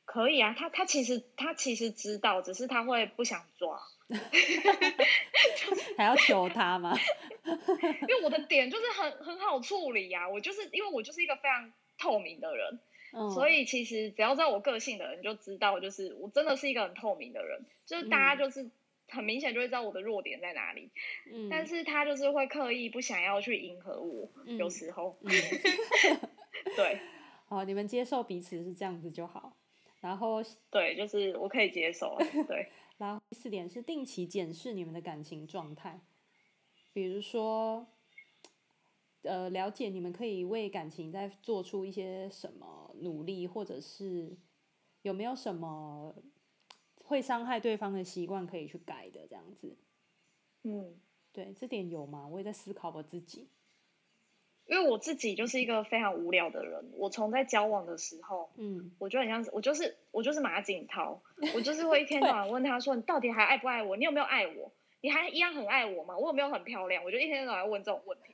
[0.05, 3.79] 可以啊，他他其实他其实知道，只是他会不想抓，
[5.97, 6.97] 还要求他吗？
[7.43, 12.79] 因为我的点就是很很好处理呀、啊，我就是因为我就是一个非常透明的人，
[13.13, 18.63] 嗯、所以其实只要知道我个性的人就知道，就是我真的是一个很透明的人，就是大家就是。
[18.63, 18.71] 嗯
[19.09, 20.89] 很明显就会知道我的弱点在哪里，
[21.31, 25.29] 嗯，但是他就是会刻意不想要去迎合我，嗯、有时候，嗯、
[26.75, 26.99] 对，
[27.45, 29.55] 好，你们接受彼此是这样子就好，
[30.03, 36.01] 然后对，就是我可以接受，对， 然后第四点是定期检视你们的感情状态，
[36.91, 37.87] 比如说，
[39.21, 44.37] 呃，了解你们可以为感情再做出一些什么努力，或者是
[45.01, 46.13] 有没有什么。
[47.05, 49.77] 会伤害对方的习惯可以去改的，这样子。
[50.63, 50.95] 嗯，
[51.33, 52.25] 对，这点有吗？
[52.25, 53.49] 我也在思考我自己，
[54.65, 56.91] 因为我自己就是一个非常无聊的人。
[56.95, 61.21] 我从在交往的时候，嗯，我就很像，我就是我就是马景涛，
[61.55, 63.97] 我就是会一天到晚问他说：“你到底还爱不爱我？
[63.97, 64.71] 你有没有爱我？
[65.01, 66.17] 你还一样很爱我吗？
[66.17, 68.33] 我有没有很漂亮？”我就一天到晚问这种问题。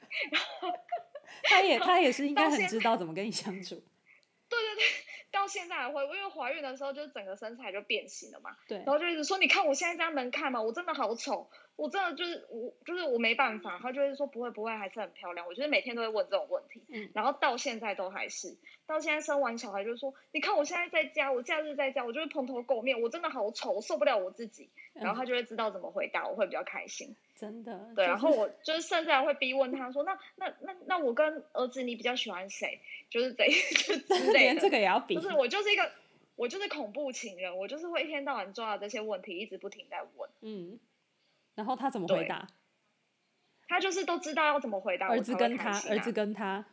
[1.44, 3.76] 他也他也是应该很知道怎么跟你相处。
[4.50, 4.84] 对对对。
[5.32, 10.60] 到现在还会，因为怀孕的时候就是整个身材就变形了嘛，对，然后就一直说，你看我现在这样能看吗？
[10.60, 11.48] 我真的好丑，
[11.80, 13.80] 我真的就是我就是我没办法。
[13.82, 15.48] 他就会说不会不会，还是很漂亮。
[15.48, 24.70] 我觉得每天都会问这种问题，嗯，然后到现在都还是，到现在生完小孩就说，你看我现在在家，我假日在家，我就是蓬头垢面，我真的好丑，我受不了我自己。
[24.94, 27.16] 然后他就会知道怎么回答，我会比较开心。
[27.38, 28.06] 真的，对。
[28.06, 32.82] 然后我就是甚至还会逼问他说，那那那那我跟儿子你比较喜欢谁？
[33.10, 35.16] 就是这 就之类的，这个也要比。
[35.16, 35.90] 就是我就是一个。
[36.36, 40.30] 我就是恐怖情人，我就是会一天到晚抓这些问题，一直不停在问。
[40.40, 40.80] 嗯，
[41.60, 42.48] 然后他怎么回答？
[43.68, 45.10] 他就是都知道要怎么回答。
[45.10, 46.66] 儿子跟他，儿子跟他，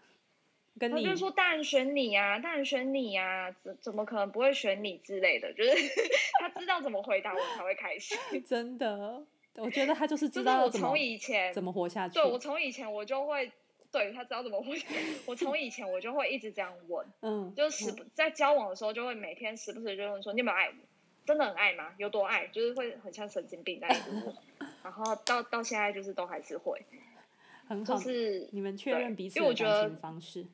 [0.78, 1.02] 跟你。
[1.04, 5.72] 他就说：“当然选你呀，当然选你呀，怎怎么可能不会选你之类的？”就是
[6.40, 8.16] 他知道怎么回答，我才会开心。
[8.46, 9.20] 真的，
[9.56, 10.62] 我觉得他就是知道。
[10.62, 12.14] 我从以前怎么活下去？
[12.14, 13.50] 对，我从以前我就会。
[13.90, 14.80] 对，他知道怎么回。
[15.26, 20.74] 我从以前我就会一直这样问，嗯，就是在交往的时候就会每天时不时就问说，你有没有爱我？
[21.24, 21.92] 真的很爱吗？
[21.96, 22.46] 有多爱？
[22.48, 24.34] 就是会很像神经病在问。
[24.86, 26.80] 然后到到现在就是都还是会，
[27.66, 30.46] 很好，就是你们确认彼此的感情方式。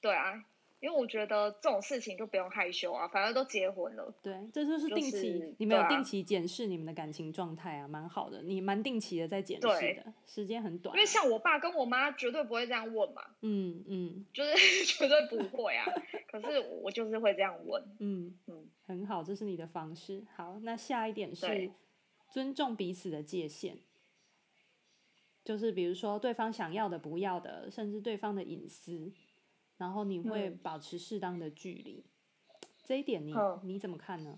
[0.00, 0.44] 对啊。
[0.80, 4.14] 因为我觉得这种事情就不用害羞啊，反正都结婚了。
[4.20, 8.42] 对，这就是定期，就是、你们有定期检视你们的感情状态啊，蛮好的。
[8.42, 10.94] 你蛮定期的在检视的，时间很短。
[10.94, 13.22] 因为像我爸跟我妈绝对不会这样问嘛。
[13.40, 15.86] 嗯嗯，就是 绝对不会啊。
[16.30, 17.82] 可是我就是会这样问。
[18.00, 20.22] 嗯嗯，很好，这是你的方式。
[20.36, 21.46] 好，那下一点是
[22.34, 23.76] 尊重彼此的界限，
[25.44, 29.12] 就是比如说对方想要的、不要的，甚至对方的隐私。
[29.76, 32.04] 然后你会保持适当的距离，
[32.48, 34.36] 嗯、这一点你、嗯、你怎么看呢？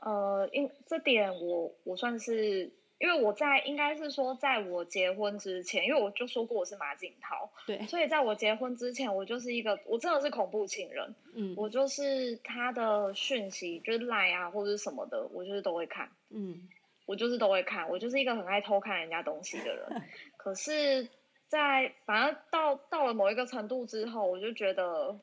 [0.00, 2.70] 呃，因这点我我算是，
[3.00, 16.68] 因为我在应该是说，在我结婚之前，因为我就说过我是马景涛，对，所以在我结婚之前，我就是一个我真的是恐怖情人，嗯，我就是他的讯息，就是赖啊或者什么的，我就是都会看，嗯，
[17.06, 20.02] 我就是都会看，我就是一个很爱偷看人家东西的人，
[20.36, 21.08] 可是。
[21.50, 25.18] 在反正到到了某一个程度之后，我就觉得，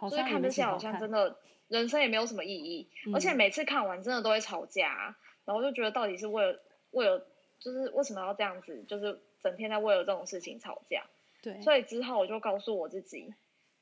[0.00, 1.36] 就是看这些好像真的
[1.68, 6.60] 人生也没有什么意义，嗯、而且每次看完真的都会吵架，然后就觉得到底是为了
[6.92, 7.26] 为了
[7.58, 11.04] 就是为什么要这样子，就是整天在为了这种事情吵架。
[11.42, 13.34] 对，所以之后我就告诉我自己，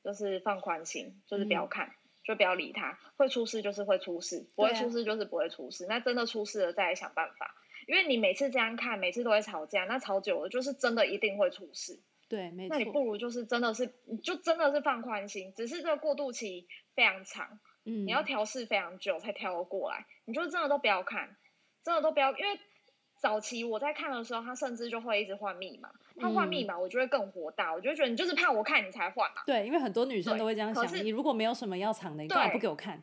[0.03, 1.93] 就是放宽心，就是不要看，嗯、
[2.23, 7.55] 就不要理他，会出事就是会出事，不会出事就是不会出事，啊、那真的出事了再来想办法。
[7.87, 11.99] 因为你每次这样看，每次都会吵架，那吵久了就是真的一定会出事。
[12.29, 12.77] 对，没错。
[12.77, 13.93] 那你不如就是真的是，
[14.23, 20.05] 就真的是放宽心，只是这个过渡期非常长，嗯，你要调试非常久才调得过来。
[20.25, 21.35] 你就真的都不要看，
[21.83, 22.59] 真的都不要，因为
[23.21, 29.43] 早期我在看的时候，他甚至就会一直换密码，他换密码我就会更火大，我就觉得你就是怕我看你才换嘛。
[29.45, 33.01] 对，因为很多女生都会这样想，你如果没有什么要藏的，你干嘛不给我看？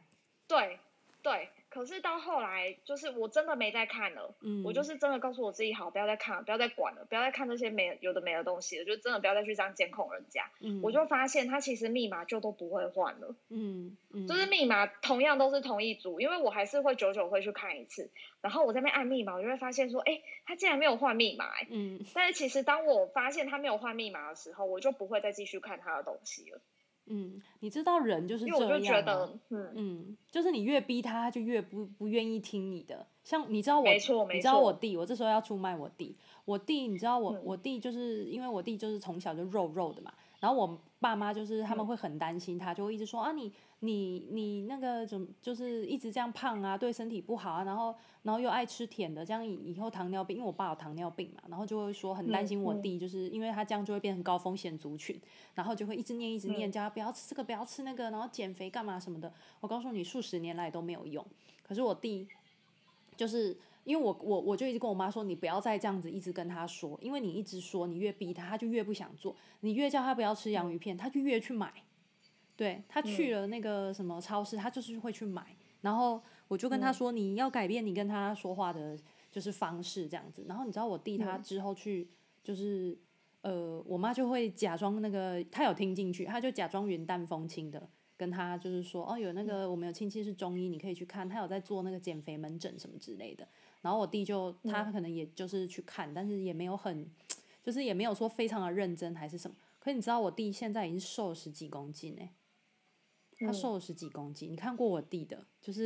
[0.49, 0.81] 对，
[1.23, 1.49] 对。
[1.71, 4.35] 可是到后来，就是我真的没再看了。
[4.41, 10.51] 嗯，我就是真的告诉我自己，好，不要再看了，不要再管了，不要再看这些没有的没的东西了，就真的不要再去这样监控人家。
[10.61, 13.35] 嗯，我就发现他其实密码就都不会换了。
[13.51, 18.11] 嗯嗯，就是密码同样都是同一组，因为我还是会久久会去看一次。
[18.41, 21.47] 然后我在那边按密码，我就会发现说，哎，他竟然没有换密码。
[21.71, 26.61] 嗯，但是其实当我发现他没有换密码的时候，我就不会再继续看他的东西了。
[27.11, 33.07] 嗯，你知道人就是这样，因为我就觉得，嗯嗯，就是你越逼他，他就越不不愿意听你的。
[33.25, 33.87] 像你知道我，
[34.33, 36.17] 你知道我弟，我这时候要出卖我弟。
[36.45, 43.53] 我弟，你知道我、嗯、我弟就是因为我弟就是从小就肉肉的嘛，然后我爸妈就是他们会很担心他，就会一直说啊你。
[43.81, 55.17] 你你那个怎么就是一直这样胖啊，对身体不好啊，然后然后又爱吃甜的，这样以以后糖尿病，因为我爸有糖尿病嘛，然后就会说很担心我弟，就是因为他这样就会变成高风险族群，
[55.55, 59.33] 然后就会一直念一直念，叫他不要吃这个不要吃那个，然后减肥干嘛什么的。
[59.61, 61.25] 我告诉你，数十年来都没有用。
[61.63, 62.27] 可是我弟
[63.17, 71.73] 就是因为我我我就一直跟我妈说，你不要再这样子一直跟他说，因为你一直说，你越逼他，他就越不想做，你越叫他不要吃洋芋片，他就越去买。
[72.57, 75.57] 对，他去了那个什么超市，嗯，他就是会去买。
[75.81, 78.99] 然后我就跟他说，你要改变你跟他说话的，
[79.31, 80.45] 就是方式这样子。
[80.49, 82.09] 然后你知道我弟他之后去，
[82.43, 82.99] 就是
[83.43, 93.47] 呃，我妈就会假装那个她有听进去，她就假装云淡风轻的跟他就是说，哦，有那个我们有亲戚是中医，你可以去看，他有在做那个减肥门诊什么之类的。
[93.81, 97.11] 然后我弟就他可能也就是去看，但是也没有很，
[97.63, 99.57] 就是也没有说非常的认真还是什么。
[99.79, 102.35] 可是你知道我弟现在已经瘦了十几公斤哎。
[103.41, 105.85] 他瘦了十几公斤，嗯，你看过我弟的，就是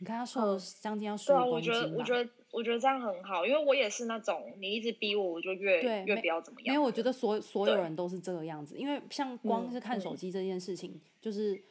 [0.00, 1.72] 你看他瘦了将近要十五公斤，嗯。
[1.72, 6.74] 对啊，我觉得，我觉得，我觉得这样很好，因为我也是那种你一直逼我，我就越越不要怎么样。
[6.74, 11.62] 因为我觉得所所有人都是这个样子，因为像光是看手机这件事情，嗯，就是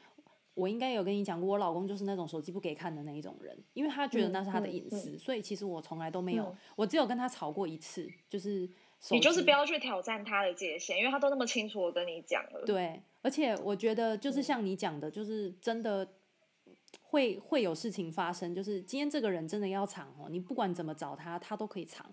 [0.57, 8.69] 我应该有跟你讲过，我老公就是那种手机不给看的那一种人，因为他觉得那是他的隐私，嗯嗯嗯，所以其实我从来都没有，嗯，我只有跟他吵过一次，就是。
[9.11, 12.63] 你就是不要去挑战他的界限，因为他都那么清楚我跟你讲了。
[12.65, 16.15] 对，而且我觉得就是像你讲的，就是真的
[17.03, 18.55] 会会有事情发生。
[18.55, 22.11] 就是今天这个人真的要藏哦，你不管怎么找他，他都可以藏。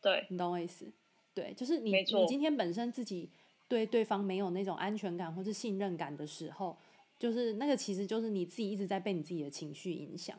[0.00, 0.92] 对，你懂我意思？
[1.34, 3.28] 对，就是你你今天本身自己
[3.66, 6.78] 对对方没有那种安全感或是信任感的时候，
[7.22, 10.36] 就是那个其实就是你自己一直在被你自己的情绪影响。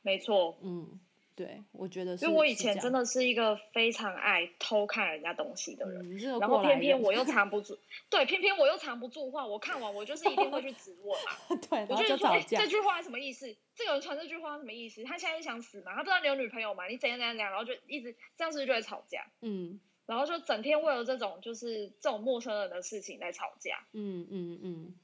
[0.00, 0.98] 没错，嗯。
[1.34, 2.24] 对，我觉得是。
[2.24, 11.60] 因为我以前真的是一个非常爱偷看人家东西的人，嗯、然后偏偏我又 藏不住，对，偏偏我又藏不住话，我看完我就是一定会去质问嘛。
[11.68, 13.54] 对，我就说，哎，这句话什么意思？
[13.74, 15.04] 这个人传这句话什么意思？
[15.04, 15.92] 他现在是想死吗？
[15.94, 16.86] 他不知道你有女朋友吗？
[16.86, 17.50] 你怎样怎样怎样？
[17.50, 19.30] 然后就一直这样，子就会吵架？
[19.42, 23.86] 嗯，然后就整天为了这种就是这种陌生人的事情在吵架。
[23.92, 24.94] 嗯嗯嗯，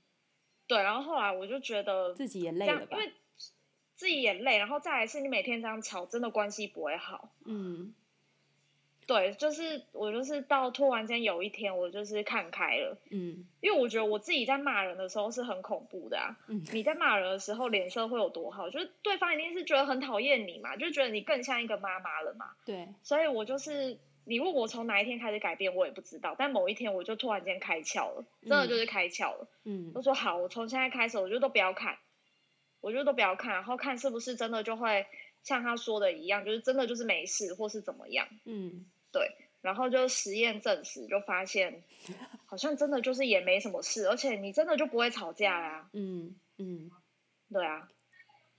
[0.74, 3.12] 对，然后后来我就觉得自己也累了吧，因为。
[3.94, 7.28] 自己也累，然后再来是你每天这样吵，真的关系不会好。
[7.44, 7.94] 嗯。
[9.06, 16.36] 对，就是我就是到突然间有一天，我就是看开了，嗯，因为我觉得我自己在骂人的时候是很恐怖的啊。
[16.48, 18.68] 嗯，你在骂人的时候脸色会有多好？
[18.70, 22.46] 就是对方一定是觉得很讨厌你嘛，就觉得你更像一个妈妈了嘛。
[22.64, 26.34] 对，所以我就是你问我从哪一天开始改变，我也不知道。
[26.38, 29.48] 但某一天我就突然间开窍了，真的就是开窍了。
[29.64, 31.98] 嗯，我说好，我从现在开始，我就都不要看，
[32.80, 35.06] 我就都不要看，然后看是不是真的就会
[35.42, 38.28] 像他说的一样，就是真的就是没事，或是怎么样。
[38.44, 39.36] 嗯，对。
[39.60, 41.84] 然后就实验证实，就发现
[42.46, 45.88] 好像真的就是也没什么事，而且你真的就不会吵架啦。
[45.92, 46.90] 嗯嗯，
[47.48, 47.88] 对啊，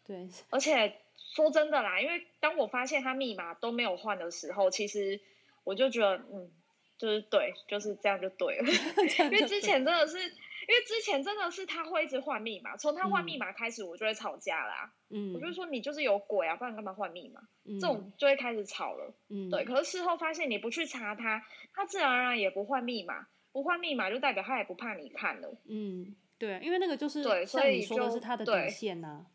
[0.06, 0.30] 对。
[0.50, 5.20] 而且说真的啦，因为当我发现他密码都没有换的时候，其实
[5.64, 6.52] 我就觉得，嗯，
[6.98, 8.66] 就是对，就是这样就对了。
[9.26, 10.18] 因为之前真的是。
[10.66, 14.94] 因为之前真的是他会一直换密码，从他换密码开始，我就会吵架啦。
[15.10, 17.42] 嗯，我就说你就是有鬼啊，不然干嘛换密码？
[17.66, 19.14] 嗯，这种就会开始吵了。
[19.28, 19.66] 嗯，对。
[19.66, 25.54] 可是事后发现你不去查他，他自然而然也不换密码，不换密码就代表他也不怕你看了。
[25.66, 29.26] 嗯，对，因为那个就是对，像你说的是他的底线呐、啊。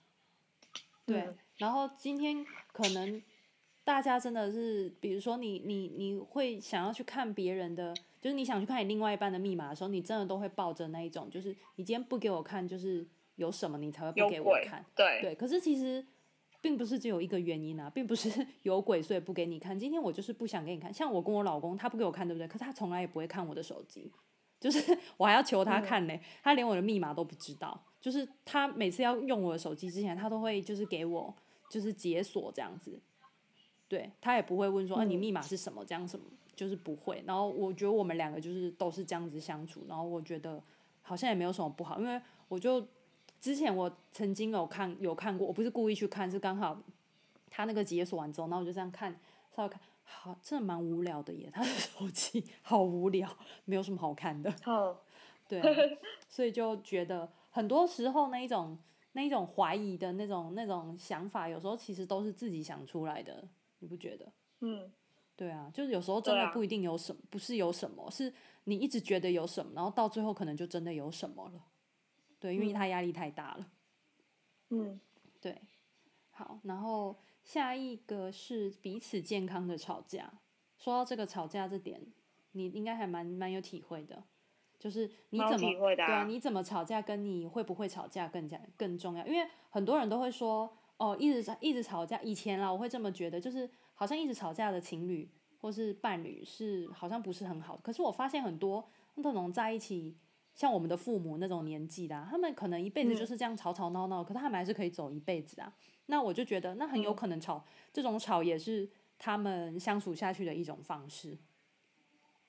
[1.05, 1.39] 对，嗯。
[1.59, 3.23] 然后今天可能
[3.89, 7.95] 大家真的是，比如说你你你会想要去看别人的。
[8.21, 14.85] 就是你想去看你另外一半的密码的时候，你真的都会抱着那一种，就是你今天不给我看，就是有什么你才会不给我看。
[14.95, 16.05] 对对，可是其实
[16.61, 18.29] 并不是只有一个原因啊，并不是
[18.65, 19.79] 有鬼所以不给你看。
[19.79, 22.49] 今天我就是不想给你看，像我跟我老公，他不给我看，对不对？
[22.49, 24.13] 可是他从来也不会看我的手机，
[24.59, 27.81] 就是 我还要求他看呢，他连我的密码都不知道。
[28.01, 31.33] 就是他每次要用我的手机之前，他都会就是给我
[31.71, 33.01] 就是解锁这样子，
[33.89, 36.25] 对，他也不会问说啊你密码是什么这样什么。
[36.59, 40.61] 就是不会，然后我觉得我们两个就是都是这样子相处，然后我觉得
[41.03, 42.85] 好像也没有什么不好，因为我就
[43.41, 46.83] 之前我曾经有看有看过，我不是故意去看，是刚好
[47.49, 49.17] 他那个解锁完之后，然后我就这样看，
[49.55, 53.31] 稍微看，好，真的蛮无聊的耶，他的 手机好无聊，
[53.65, 54.53] 没有什么好看的。
[54.65, 54.97] Oh.
[55.47, 55.63] 对，
[56.29, 58.77] 所以就觉得很多时候那一种
[59.13, 63.47] 那一种怀疑的那种那种想法，有时候其实都是自己想出来的，
[63.79, 64.33] 你不觉得？
[64.61, 64.93] 嗯。
[65.37, 71.65] 对啊，就是有时候真的不一定有什么，啊、不是有什么，是你一直觉得有什么，然后到最后可能就真的有什么了。
[72.41, 73.71] 对，因为他压力太大了。
[74.71, 75.01] 嗯，
[75.41, 75.63] 对。
[76.31, 80.33] 好，然后下一个是彼此健康的吵架。
[80.77, 82.05] 说到这个吵架这点，
[82.53, 84.23] 你应该还蛮蛮有体会的，
[84.79, 86.25] 就是你怎么、啊、对啊？
[86.25, 89.25] 你怎么吵架，跟你会不会吵架更加更重要。
[89.25, 92.21] 因为很多人都会说，哦，一直一直吵架。
[92.21, 93.69] 以前啦，我会这么觉得，就是。
[93.99, 95.29] 好像一直吵架的情侣
[95.61, 100.17] 或是伴侣是好像不是很好，可是我发现很多那种在一起，
[100.55, 105.75] 像我们的父母那种年纪的啊，他们可能一辈子就是这样吵吵闹闹，可是他们还是可以走一辈子啊。
[106.07, 108.89] 那我就觉得那很有可能吵，这种吵也是
[109.19, 111.37] 他们相处下去的一种方式。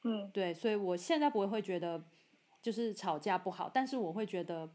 [0.03, 2.05] 嗯，对，所以我现在不会会觉得
[2.61, 4.69] 就是吵架不好，但是我会觉得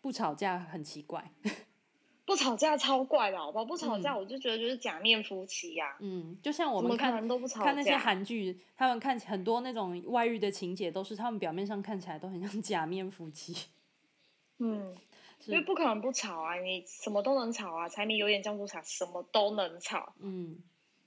[0.00, 1.30] 不吵架很奇怪。
[2.26, 3.64] 不吵架超怪的，好不好？
[3.64, 5.96] 不吵架，我就觉得就是假面夫妻呀、啊。
[6.00, 13.68] 嗯，就像我们看看那些韩剧，他们看很多那种外遇的情节，都是他们表面上看起来都很像假面夫妻。
[14.58, 14.92] 嗯，
[15.46, 20.12] 因为不可能不吵啊，你什么都能吵啊，柴米油盐酱醋茶什么都能吵。
[20.18, 20.58] 嗯，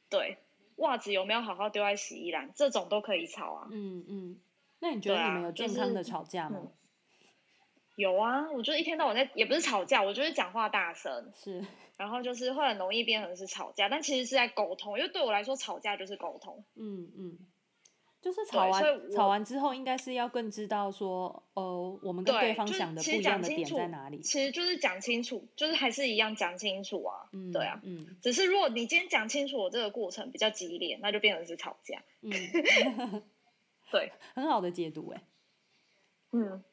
[0.10, 0.38] 对，
[0.78, 3.68] 袜子有没有好好丢在洗衣篮，这种都可以吵啊。
[3.72, 4.40] 嗯嗯，
[4.80, 6.60] 那你觉得你们有健康的吵架吗？
[8.00, 11.66] 有啊，我就一天到晚在，也不是吵架，我就是讲话大声，是，
[11.98, 16.64] 然后就是会很容易变成是吵架，但其实是在沟通，因为对我来说吵架就是沟通。
[16.76, 17.38] 嗯嗯，
[18.22, 24.22] 就是吵完吵完之后，应该是要更知道说，呃，我们跟对方想的不一样的点在哪里。
[24.22, 27.28] 其实就是讲清楚，就是还是一样讲清楚啊。
[27.34, 32.02] 嗯，对啊，嗯，只是如果你今天讲清楚我这个过程比较激烈，那就变成是吵架。
[32.22, 32.32] 嗯，
[33.92, 35.22] 对，很好的解读哎。
[36.32, 36.64] 嗯。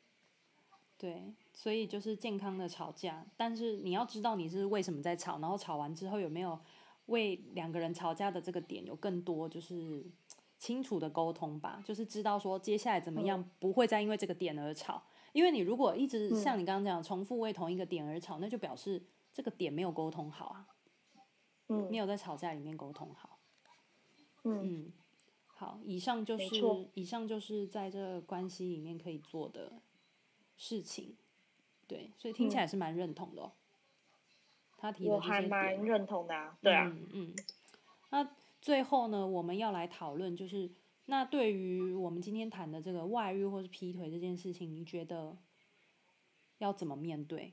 [0.98, 6.58] 对，所以就是健康的吵架，但是你要知道你是为什么在吵，然后吵完之后有没有
[7.06, 10.06] 为两个人吵架的这个点有更多就是
[10.56, 15.02] 清楚的沟通吧，就是知道说接下来怎么样不会再因为这个点而吵，
[15.34, 20.66] 因为你如果一直像你刚刚讲重复为同一个点而吵，那就表示这个点没有沟通好啊，
[21.68, 23.38] 嗯，没有在吵架里面沟通好，
[24.44, 24.92] 嗯，嗯，
[25.44, 29.82] 好，以上就是以上就是在这个关系里面可以做的。
[30.56, 31.16] 事情，
[31.86, 33.52] 对，所以听起来是蛮认同的哦。
[33.54, 33.60] 嗯、
[34.78, 36.84] 他提的这些点，我还蛮认同的啊，对啊。
[36.86, 37.34] 嗯嗯。
[38.10, 38.28] 那
[38.60, 40.70] 最后呢，我们要来讨论，就是
[41.06, 45.36] 那对于我们今天谈的这个外遇或是劈腿这件事情，你觉得
[46.58, 47.52] 要怎么面对？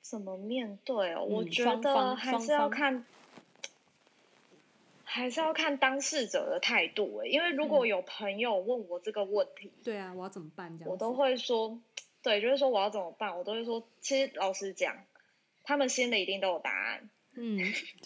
[0.00, 1.26] 怎么面对哦？
[1.26, 3.04] 嗯、我觉得还是要看，
[5.14, 7.28] 还是要看当事者的态度诶。
[7.28, 10.76] 因为如果有朋友问我这个问题，嗯、对啊，我要怎么办？
[10.76, 11.80] 这样我都会说，
[12.22, 15.04] 对，就是说我要怎么办，我都会说，其实老实讲，
[15.62, 17.08] 他们心里一定都有答案。
[17.36, 17.60] 嗯，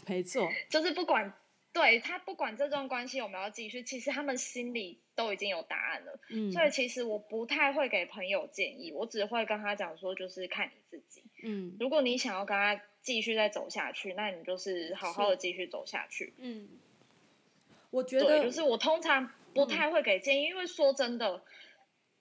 [0.07, 1.33] 没错， 就是不管。
[1.71, 6.19] 对，他不管这段关系有没有要继续，其实他们心里都已经有答案了。
[6.31, 11.23] 嗯，所以其实我不太会给朋友建议，我只会跟他讲说，就是看你自己。
[11.45, 16.35] 嗯，如果你想要跟他继续再走下去，那你就是好好的继续走下去。
[16.39, 16.69] 嗯，
[17.91, 21.43] 我觉得就是我通常不太会给建议，嗯，因为说真的。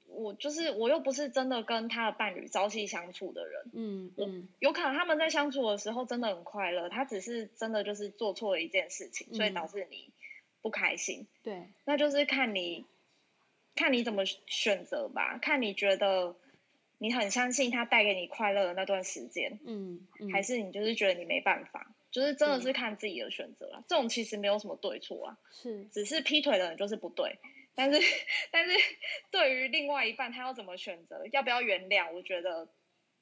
[0.10, 10.10] 我就是我又不是真的跟他的伴侣朝夕相处的人，嗯，嗯，有可能他们在相处的时候真的很快乐，他只是真的就是做错了一件事情，嗯，所以导致你
[10.62, 12.86] 不开心，对，那就是看你
[13.76, 16.38] 看你怎么选择吧，看你觉得
[16.98, 27.38] 你很相信他带给你快乐的那段时间，嗯，嗯，还是你就是觉得你没办法，就是真的是看自己的选择啦，这种其实没有什么对错啊，是，只是劈腿的人就是不对。
[27.76, 28.00] 但是，
[28.52, 28.72] 但是
[29.30, 32.12] 对于另外一半，他要怎么选择，要不要原谅？
[32.12, 32.68] 我觉得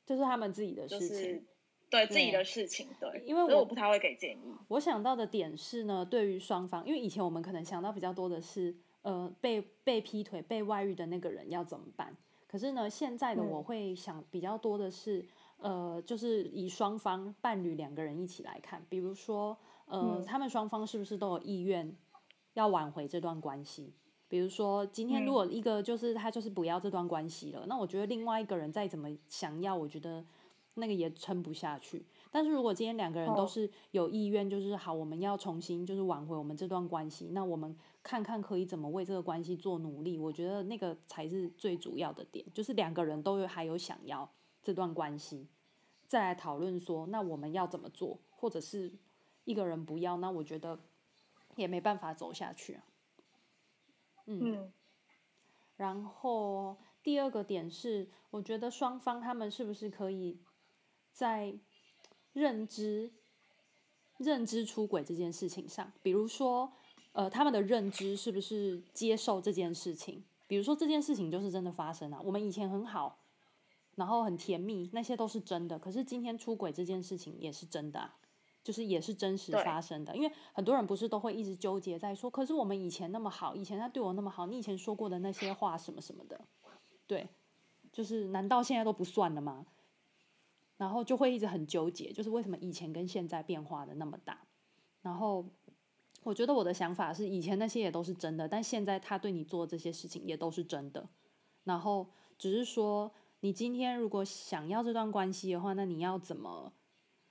[0.06, 1.44] 就是他们自己的事情，就是、
[1.90, 2.88] 对自己的事情。
[2.98, 4.56] 对，因为我，我不太会给建议。
[4.70, 12.16] 我想到的点是呢，对于双方，因为以前我们可能想到比较多的是，呃，被被劈腿、被外遇的那个人要怎么办？
[12.48, 15.28] 可是呢，现在的我会想比较多的是，嗯、
[15.66, 21.96] 呃，就是以双方伴侣两个人一起来看，比如说，呃，嗯、他们双方是不是都有意愿
[22.54, 23.94] 要挽回这段关系？
[24.28, 30.24] 比如说，今天如果一个就是他就是不要这段关系了，嗯，那我觉得另外一个人再怎么想要，我觉得
[30.76, 32.06] 那个也撑不下去。
[32.30, 40.20] 但是如果今天两个人都是有意愿，就是好，我们要重新就是挽回我们这段关系，那我们看看可以怎么为这个关系做努力。
[40.20, 44.30] 我觉得那个才是最主要的点，就是两个人都有还有想要
[44.62, 45.48] 这段关系，
[46.16, 48.90] 再来讨论说，那我们要怎么做，或者是
[49.44, 50.80] 一个人不要，那我觉得
[51.58, 52.86] 也没办法走下去啊。
[54.26, 54.72] 嗯，
[55.76, 60.40] 然后第二个点是，我觉得双方他们是不是可以
[61.12, 61.60] 在
[62.32, 63.12] 认知
[64.16, 66.72] 认知出轨这件事情上，比如说，
[67.12, 70.24] 呃，他们的认知是不是接受这件事情？
[70.48, 73.20] 比如说这件事情就是真的发生了，我们以前很好，
[73.96, 75.80] 然后很甜蜜，那些都是真的。
[75.80, 78.16] 可是今天出轨这件事情也是真的啊。
[78.64, 86.42] 就是也是真实发生的，因为很多人不是都会一直纠结在说，可是我们以前那么好，以前他对我那么好，你以前说过的那些话什么什么的，
[87.06, 87.30] 对，
[87.94, 89.68] 就是难道现在都不算了吗？
[90.78, 94.48] 然后就会一直很纠结，就是为什么以前跟现在变化的那么大？
[95.04, 95.46] 然后
[96.24, 101.08] 我觉得我的想法是，以前那些也都是真的，但现在他对你做的这些事情也都是真的。
[101.66, 103.12] 然后只是说，
[103.46, 106.74] 你今天如果想要这段关系的话，那你要怎么？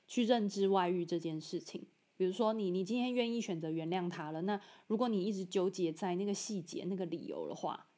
[0.06, 7.88] 去认知外遇这件事情，比如说你，你今天愿意选择原谅他了，那如果你一直纠结在那个细节、那个理由的话，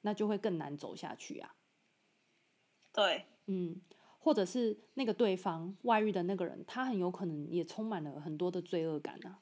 [0.00, 1.54] 那就会更难走下去啊。
[2.92, 3.80] 对，嗯，
[4.18, 9.38] 或者是那个对方外遇的那个人，他很有可能也充满了很多的罪恶感啊。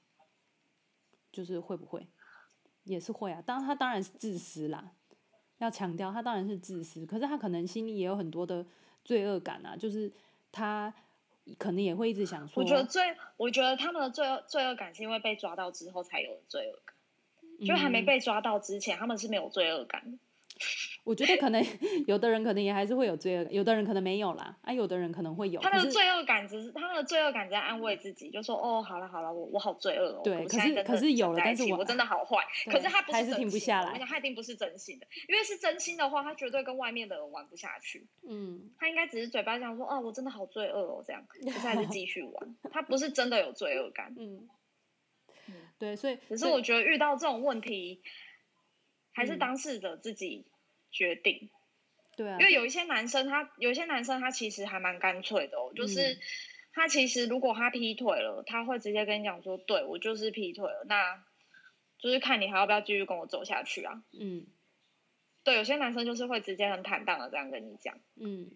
[1.33, 2.07] 就是会不会，
[2.85, 3.41] 也是会啊。
[3.41, 4.93] 当然，他当然是自私啦，
[5.59, 8.65] 要强调他当然是自私，可是他可能心里也有很多的
[9.05, 10.11] 罪恶感啊，就是
[10.51, 10.93] 他。
[11.57, 13.03] 可能也会一直想说，我觉得罪，
[13.39, 16.95] 我觉得他们的罪恶罪恶感是因为被抓到之后才有的罪恶感，
[17.59, 20.19] 嗯，就还没被抓到之前，他们是没有罪恶感的。
[21.05, 21.65] 我觉得可能
[22.07, 25.61] 有的人可能也还是会有罪恶感，有的人可能没有啦，啊，有的人可能会有。
[25.61, 30.21] 他的罪恶感只是他的罪恶感在安慰自己，就说哦，好了好了，我我好罪恶哦。
[30.25, 32.45] 对，可是可是有了，但是我我真的好坏。
[32.67, 38.07] 可是他不是还是停不下来，他一定不是真心的，因为是真心的话，他绝对跟外面的人玩不下去。
[38.29, 42.57] 嗯，他应该只是嘴巴上说，哦，我真的好罪恶哦，这样， 可是还是继续玩。
[42.71, 44.15] 他不是真的有罪恶感。
[44.19, 44.49] 嗯，
[45.79, 48.03] 对，所以可是我觉得遇到这种问题，
[49.19, 50.47] 还是当事者自己。
[50.91, 51.51] 决定，
[52.17, 56.19] 对啊，因为有一些男生他，他有一些男生，他其实还蛮干脆的哦，就是、嗯、
[56.73, 61.23] 他其实如果他劈腿了，他会直接跟你讲说，对，我就是劈腿了，那
[61.99, 64.03] 就是看你还要不要继续跟我走下去啊。
[64.19, 64.47] 嗯，
[65.45, 68.51] 对，有些男生就是会直接很坦荡的这样跟你讲，嗯，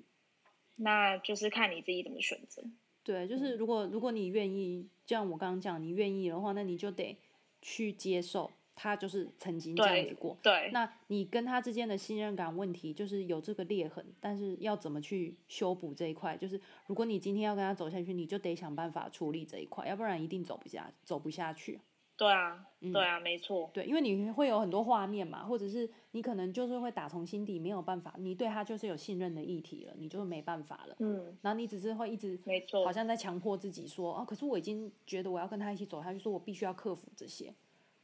[0.76, 2.64] 那就是看你自己怎么选择。
[3.04, 7.18] 对，就是如果如果你愿意，就像我刚刚讲，你愿意的话，那你就得
[7.60, 8.50] 去接受。
[8.74, 16.36] 他就是曾经这样子过，对，对，那你跟他之间的信任感问题就是有这个裂痕，但是要怎么去修补这一块？
[16.36, 21.80] 就是如果你今天要跟他走下去，你就得想办法处理这一块，要不然一定走不下，走不下去。
[22.14, 23.68] 对啊，嗯、对啊，没错。
[23.72, 30.94] 对，因为你会有很多画面嘛，或者是你可能就是会打从心底没有办法，你对他就是有信任的议题了，你就没办法了。
[31.00, 31.36] 嗯。
[31.40, 37.52] 然后你只是会一直，没错，好像在强迫自己说，哦，可是我已经觉得我要跟他一起走，下去说我必须要克服这些。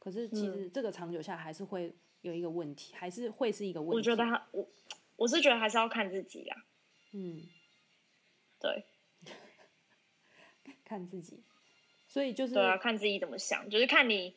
[0.09, 3.95] 可是其实这个长久下来还是会有一个问题，还是会是一个问题。
[3.95, 4.67] 我觉得他，我
[5.15, 6.55] 我是觉得还是要看自己呀。
[7.13, 7.43] 嗯，
[8.59, 8.85] 对，
[10.83, 11.43] 看自己。
[12.07, 14.33] 所以就是对啊，看自己怎么想，就是看你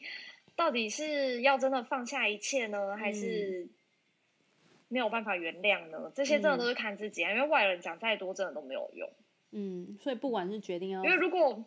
[0.56, 3.66] 到底是要真的放下一切呢，还是
[4.88, 6.02] 没有办法原谅呢？
[6.04, 9.10] 嗯、这些真的都是看自己啊，因为外人讲再多，真的都没有用。
[9.52, 11.64] 嗯，所以不管是决定要，因为如果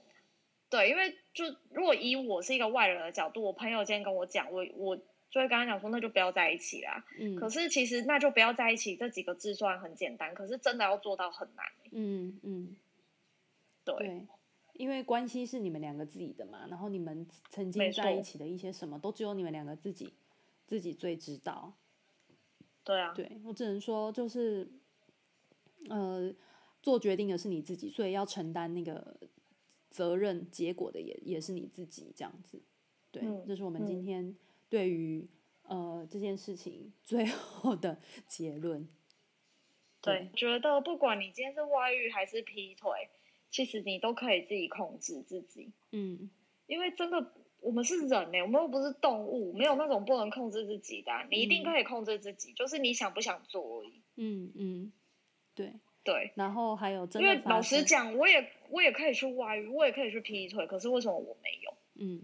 [0.70, 4.97] 对，因为就如果以我是一个外人的角度，我朋友今天跟我讲，我我
[5.30, 7.05] 就会跟他讲说，那就不要在一起啦。
[7.20, 11.66] 嗯，可是其实那就不要在一起这几个字虽然很简单，可是真的要做到很难。
[11.91, 12.76] 嗯嗯，
[13.84, 13.95] 对。
[13.97, 14.28] 对
[14.78, 20.11] 因为关系是你们两个自己的嘛，然后你们曾经在一起的一些什么，都只有你们两个自己
[20.68, 21.74] 自己最知道。
[22.84, 24.70] 对啊，对，我只能说就是，
[25.88, 26.30] 呃，
[26.82, 29.16] 做决定的是你自己，所以要承担那个
[29.95, 32.61] 责任，结果的也也是你自己这样子。
[33.11, 34.35] 对，嗯，这是我们今天
[34.69, 35.25] 对于，
[35.69, 38.87] 嗯，呃这件事情最后的结论。
[40.01, 42.91] 对，对，觉得不管你今天是外遇还是劈腿。
[43.51, 46.29] 其实你都可以自己控制自己，嗯，
[46.67, 47.31] 因为真的
[47.61, 54.01] 我们是人呢，我们又不是动物，没有那种不能控制自己的啊，你一定可以控制自己，嗯，就是你想不想做而已。
[54.17, 54.91] 嗯嗯，
[55.53, 55.73] 对
[56.05, 56.31] 对。
[56.35, 61.73] 然后还有真的，因为老实讲，我也我也可以去外遇，我也可以去劈腿，可是为什么我没有？
[61.95, 62.21] 嗯，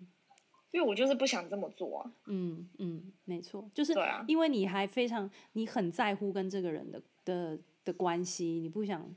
[0.72, 2.14] 因为我就是不想这么做啊。
[2.28, 3.94] 嗯嗯，没错，就是
[4.26, 9.14] 因为你还非常你很在乎跟这个人的的的关系，你不想。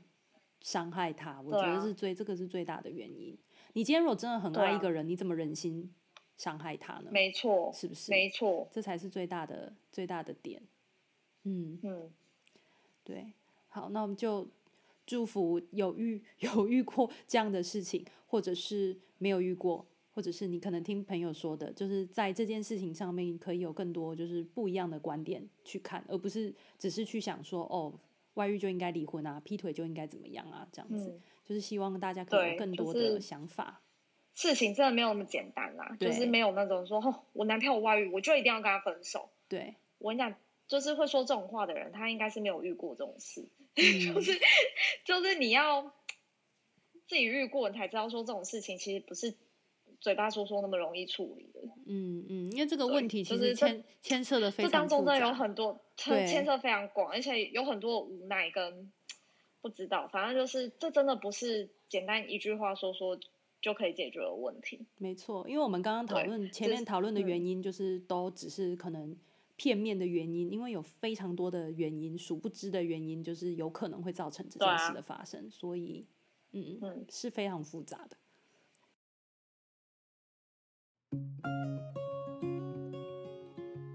[0.61, 3.37] 伤害他，我觉得是最、啊、这个是最大的原因。
[3.73, 5.93] 你今天如果真的很爱一个人，啊、你怎么忍心
[6.37, 7.09] 伤害他呢？
[7.11, 8.09] 没错，是不是？
[8.09, 10.59] 没错，这才是最大的最大的点。
[11.43, 12.11] 嗯嗯，
[13.03, 13.27] 对，
[13.75, 14.47] 好，那我们就
[15.05, 27.93] 祝福有遇 有遇过这样的事情，或者是没有遇过，或者是你可能听朋友说的，就是在这件事情上面可以有更多就是不一样的观点去看，而不是只是去想说哦。
[28.35, 30.67] 外遇就应该离婚啊，劈腿就应该怎么样啊？
[30.69, 33.81] 这样子、嗯、就是希望大家可以有更多的想法。
[34.33, 39.29] 就是、事情真的没有那么简单啦，就是没有那种说哦，我男朋友外遇，我就一定要跟他分手。
[39.47, 40.35] 对，我跟你讲，
[40.67, 43.47] 就是会说这种话的人，他应该是没有遇过这种事。
[43.75, 44.31] 嗯、就是
[45.05, 45.83] 就是你要
[47.07, 49.33] 自己遇过，你才知道说这种事情其实不是
[49.99, 51.59] 嘴巴说说那么容易处理的。
[51.85, 58.91] 嗯嗯，因为这个问题其实牵牵涉的非常这当中真的有很多，牵涉非常广，而且有很多无奈跟
[59.61, 63.19] 不知道，反正就是这真的不是简单一句话说说
[63.61, 64.85] 就可以解决的问题。
[64.97, 69.15] 没错，因为我们刚刚讨论前面讨论的原因，就是都只是可能
[69.55, 76.05] 片面的原因，嗯、因为有非常多的原因，数不知的原因，就是有可能会造成这件事的发生，啊、所以
[76.51, 78.17] 嗯嗯是非常复杂的。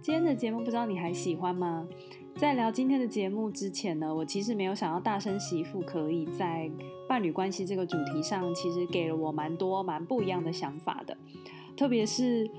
[0.03, 1.87] 今天的节目不知道你还喜欢吗？
[2.35, 6.71] 在聊今天的节目之前呢，我其实没有想到大声媳妇可以在
[7.07, 11.15] 伴侣关系这个主题上，其实给了我蛮多蛮不一样的想法的。
[11.77, 12.51] 特别是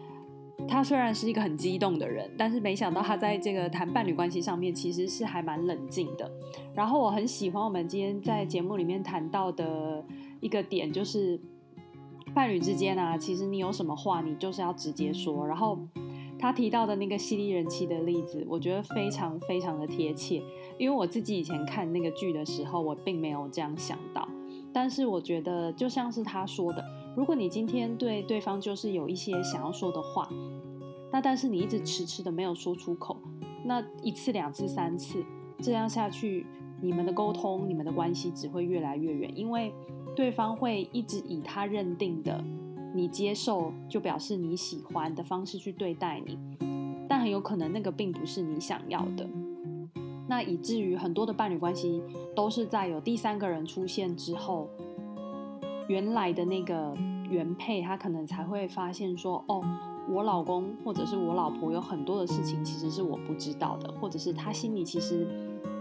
[0.68, 6.32] 他虽然是一个很激动的人，但是没想到他在这个谈伴侣关系上面其实是还蛮冷静的。
[6.74, 10.04] 然后我很喜欢我们今天在节目里面谈到的
[10.40, 11.40] 一个点，就是
[12.34, 15.78] 伴侣之间啊，其实你有什么话，你就是要直接说，然后。
[16.40, 20.42] 他提到的那个犀利人妻的例子，我觉得非常非常的贴切，
[20.80, 24.28] 因为我自己以前看那个剧的时候，我并没有这样想到。
[24.74, 26.84] 但是我觉得，就像是他说的，
[27.16, 30.30] 如果你今天对对方就是有一些想要说的话，
[31.12, 33.18] 那但是你一直迟迟的没有说出口，
[33.66, 35.24] 那一次、两次、三次
[35.60, 36.46] 这样下去，
[36.82, 39.74] 你们的沟通、你们的关系只会越来越远，因为
[40.16, 42.44] 对方会一直以他认定的。
[42.94, 46.38] 你接受就表示你喜欢的方式去对待你，
[47.08, 49.28] 但很有可能那个并不是你想要的。
[50.28, 52.02] 那以至于很多的伴侣关系
[52.34, 54.70] 都是在有第三个人出现之后，
[55.92, 56.96] 原来的那个
[57.30, 59.62] 原配他可能才会发现说：“哦，
[60.08, 65.28] 我老公或者是我老婆有很多的事情其实是我不知道的，或者是他心里其实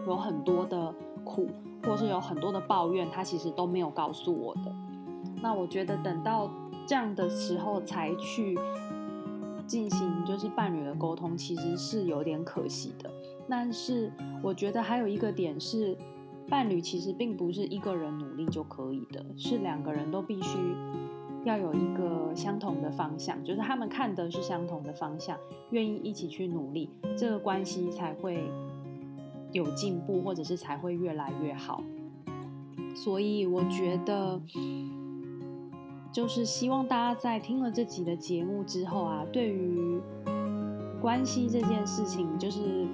[0.09, 0.93] 有很多的
[1.23, 1.49] 苦，
[1.85, 4.75] 或是有很多的抱怨，他其实都没有告诉我的。”
[5.41, 6.51] 那我觉得等到。
[6.87, 8.59] 这样的时候才去
[9.65, 13.09] 进行就是伴侣的沟通，其实是有点可惜的。
[13.49, 14.11] 但是
[14.43, 15.97] 我觉得还有一个点是，
[16.51, 20.59] 伴侣其实并不是一个人努力就可以的，是两个人都必须
[21.45, 25.39] 要有一个相同的方向，就是他们看的是相同的方向，
[25.71, 28.51] 愿意一起去努力，这个关系才会
[29.53, 31.83] 有进步，或者是才会越来越好。
[32.97, 34.41] 所以我觉得，
[36.13, 40.01] 就是希望大家在听了这集的节目之后啊，对于
[41.01, 42.87] 关系这件事情，就是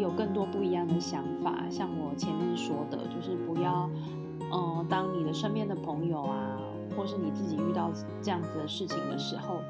[0.00, 1.64] 有更多不一样的想法。
[1.70, 3.88] 像我前面说的，就是不要，
[4.52, 6.58] 嗯、当你的身边的朋友啊。
[6.96, 7.88] 或是你自己遇到
[8.20, 9.60] 这样子的事情的时候，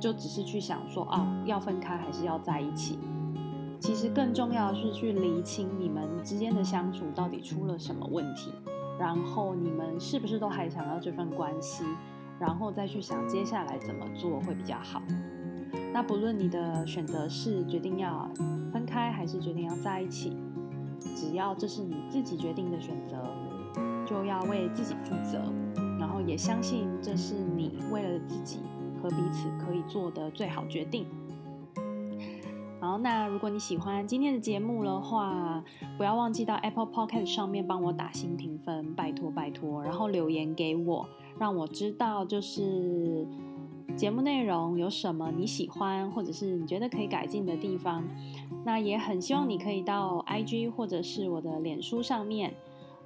[0.00, 2.98] 就只是去想说啊，要分开还是要在一起？
[3.78, 8.50] 其实更重要的是去厘清你们之间的相处到底出了什么问题，
[8.98, 11.84] 然后你们是不是都还想要这份关系，
[12.40, 15.02] 然后再去想接下来怎么做会比较好。
[15.92, 18.28] 那不论你的选择是决定要
[18.72, 20.36] 分开还是决定要在一起，
[21.16, 23.16] 只要这是你自己决定的选择，
[24.06, 25.40] 就要为自己负责。
[25.98, 28.60] 然后也相信这是你为了自己
[29.02, 31.06] 和彼此可以做的最好决定。
[32.80, 35.64] 好，那如果你喜欢今天的节目的话，
[35.96, 39.82] 不要忘记到 Apple Podcast 上面帮我打新评分，拜托拜托。
[39.82, 41.08] 然后留言给我，
[41.40, 43.26] 让我知道就是
[43.96, 48.04] 节目内容有什么你喜欢，或者是你觉得可以改进的地方。
[48.64, 52.54] 那也很希望你可以到 IG 或者是我的脸书上面。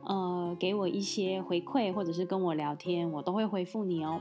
[0.04, 4.20] 呃，给我一些回馈，或者是跟我聊天，我都会回复你哦。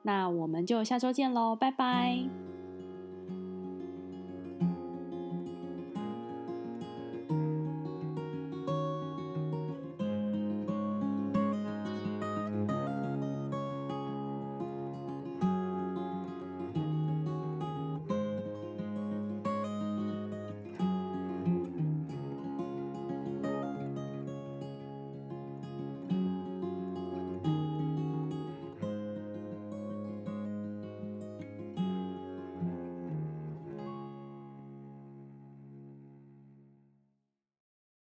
[0.00, 2.51] 那我们就下周见喽，拜拜。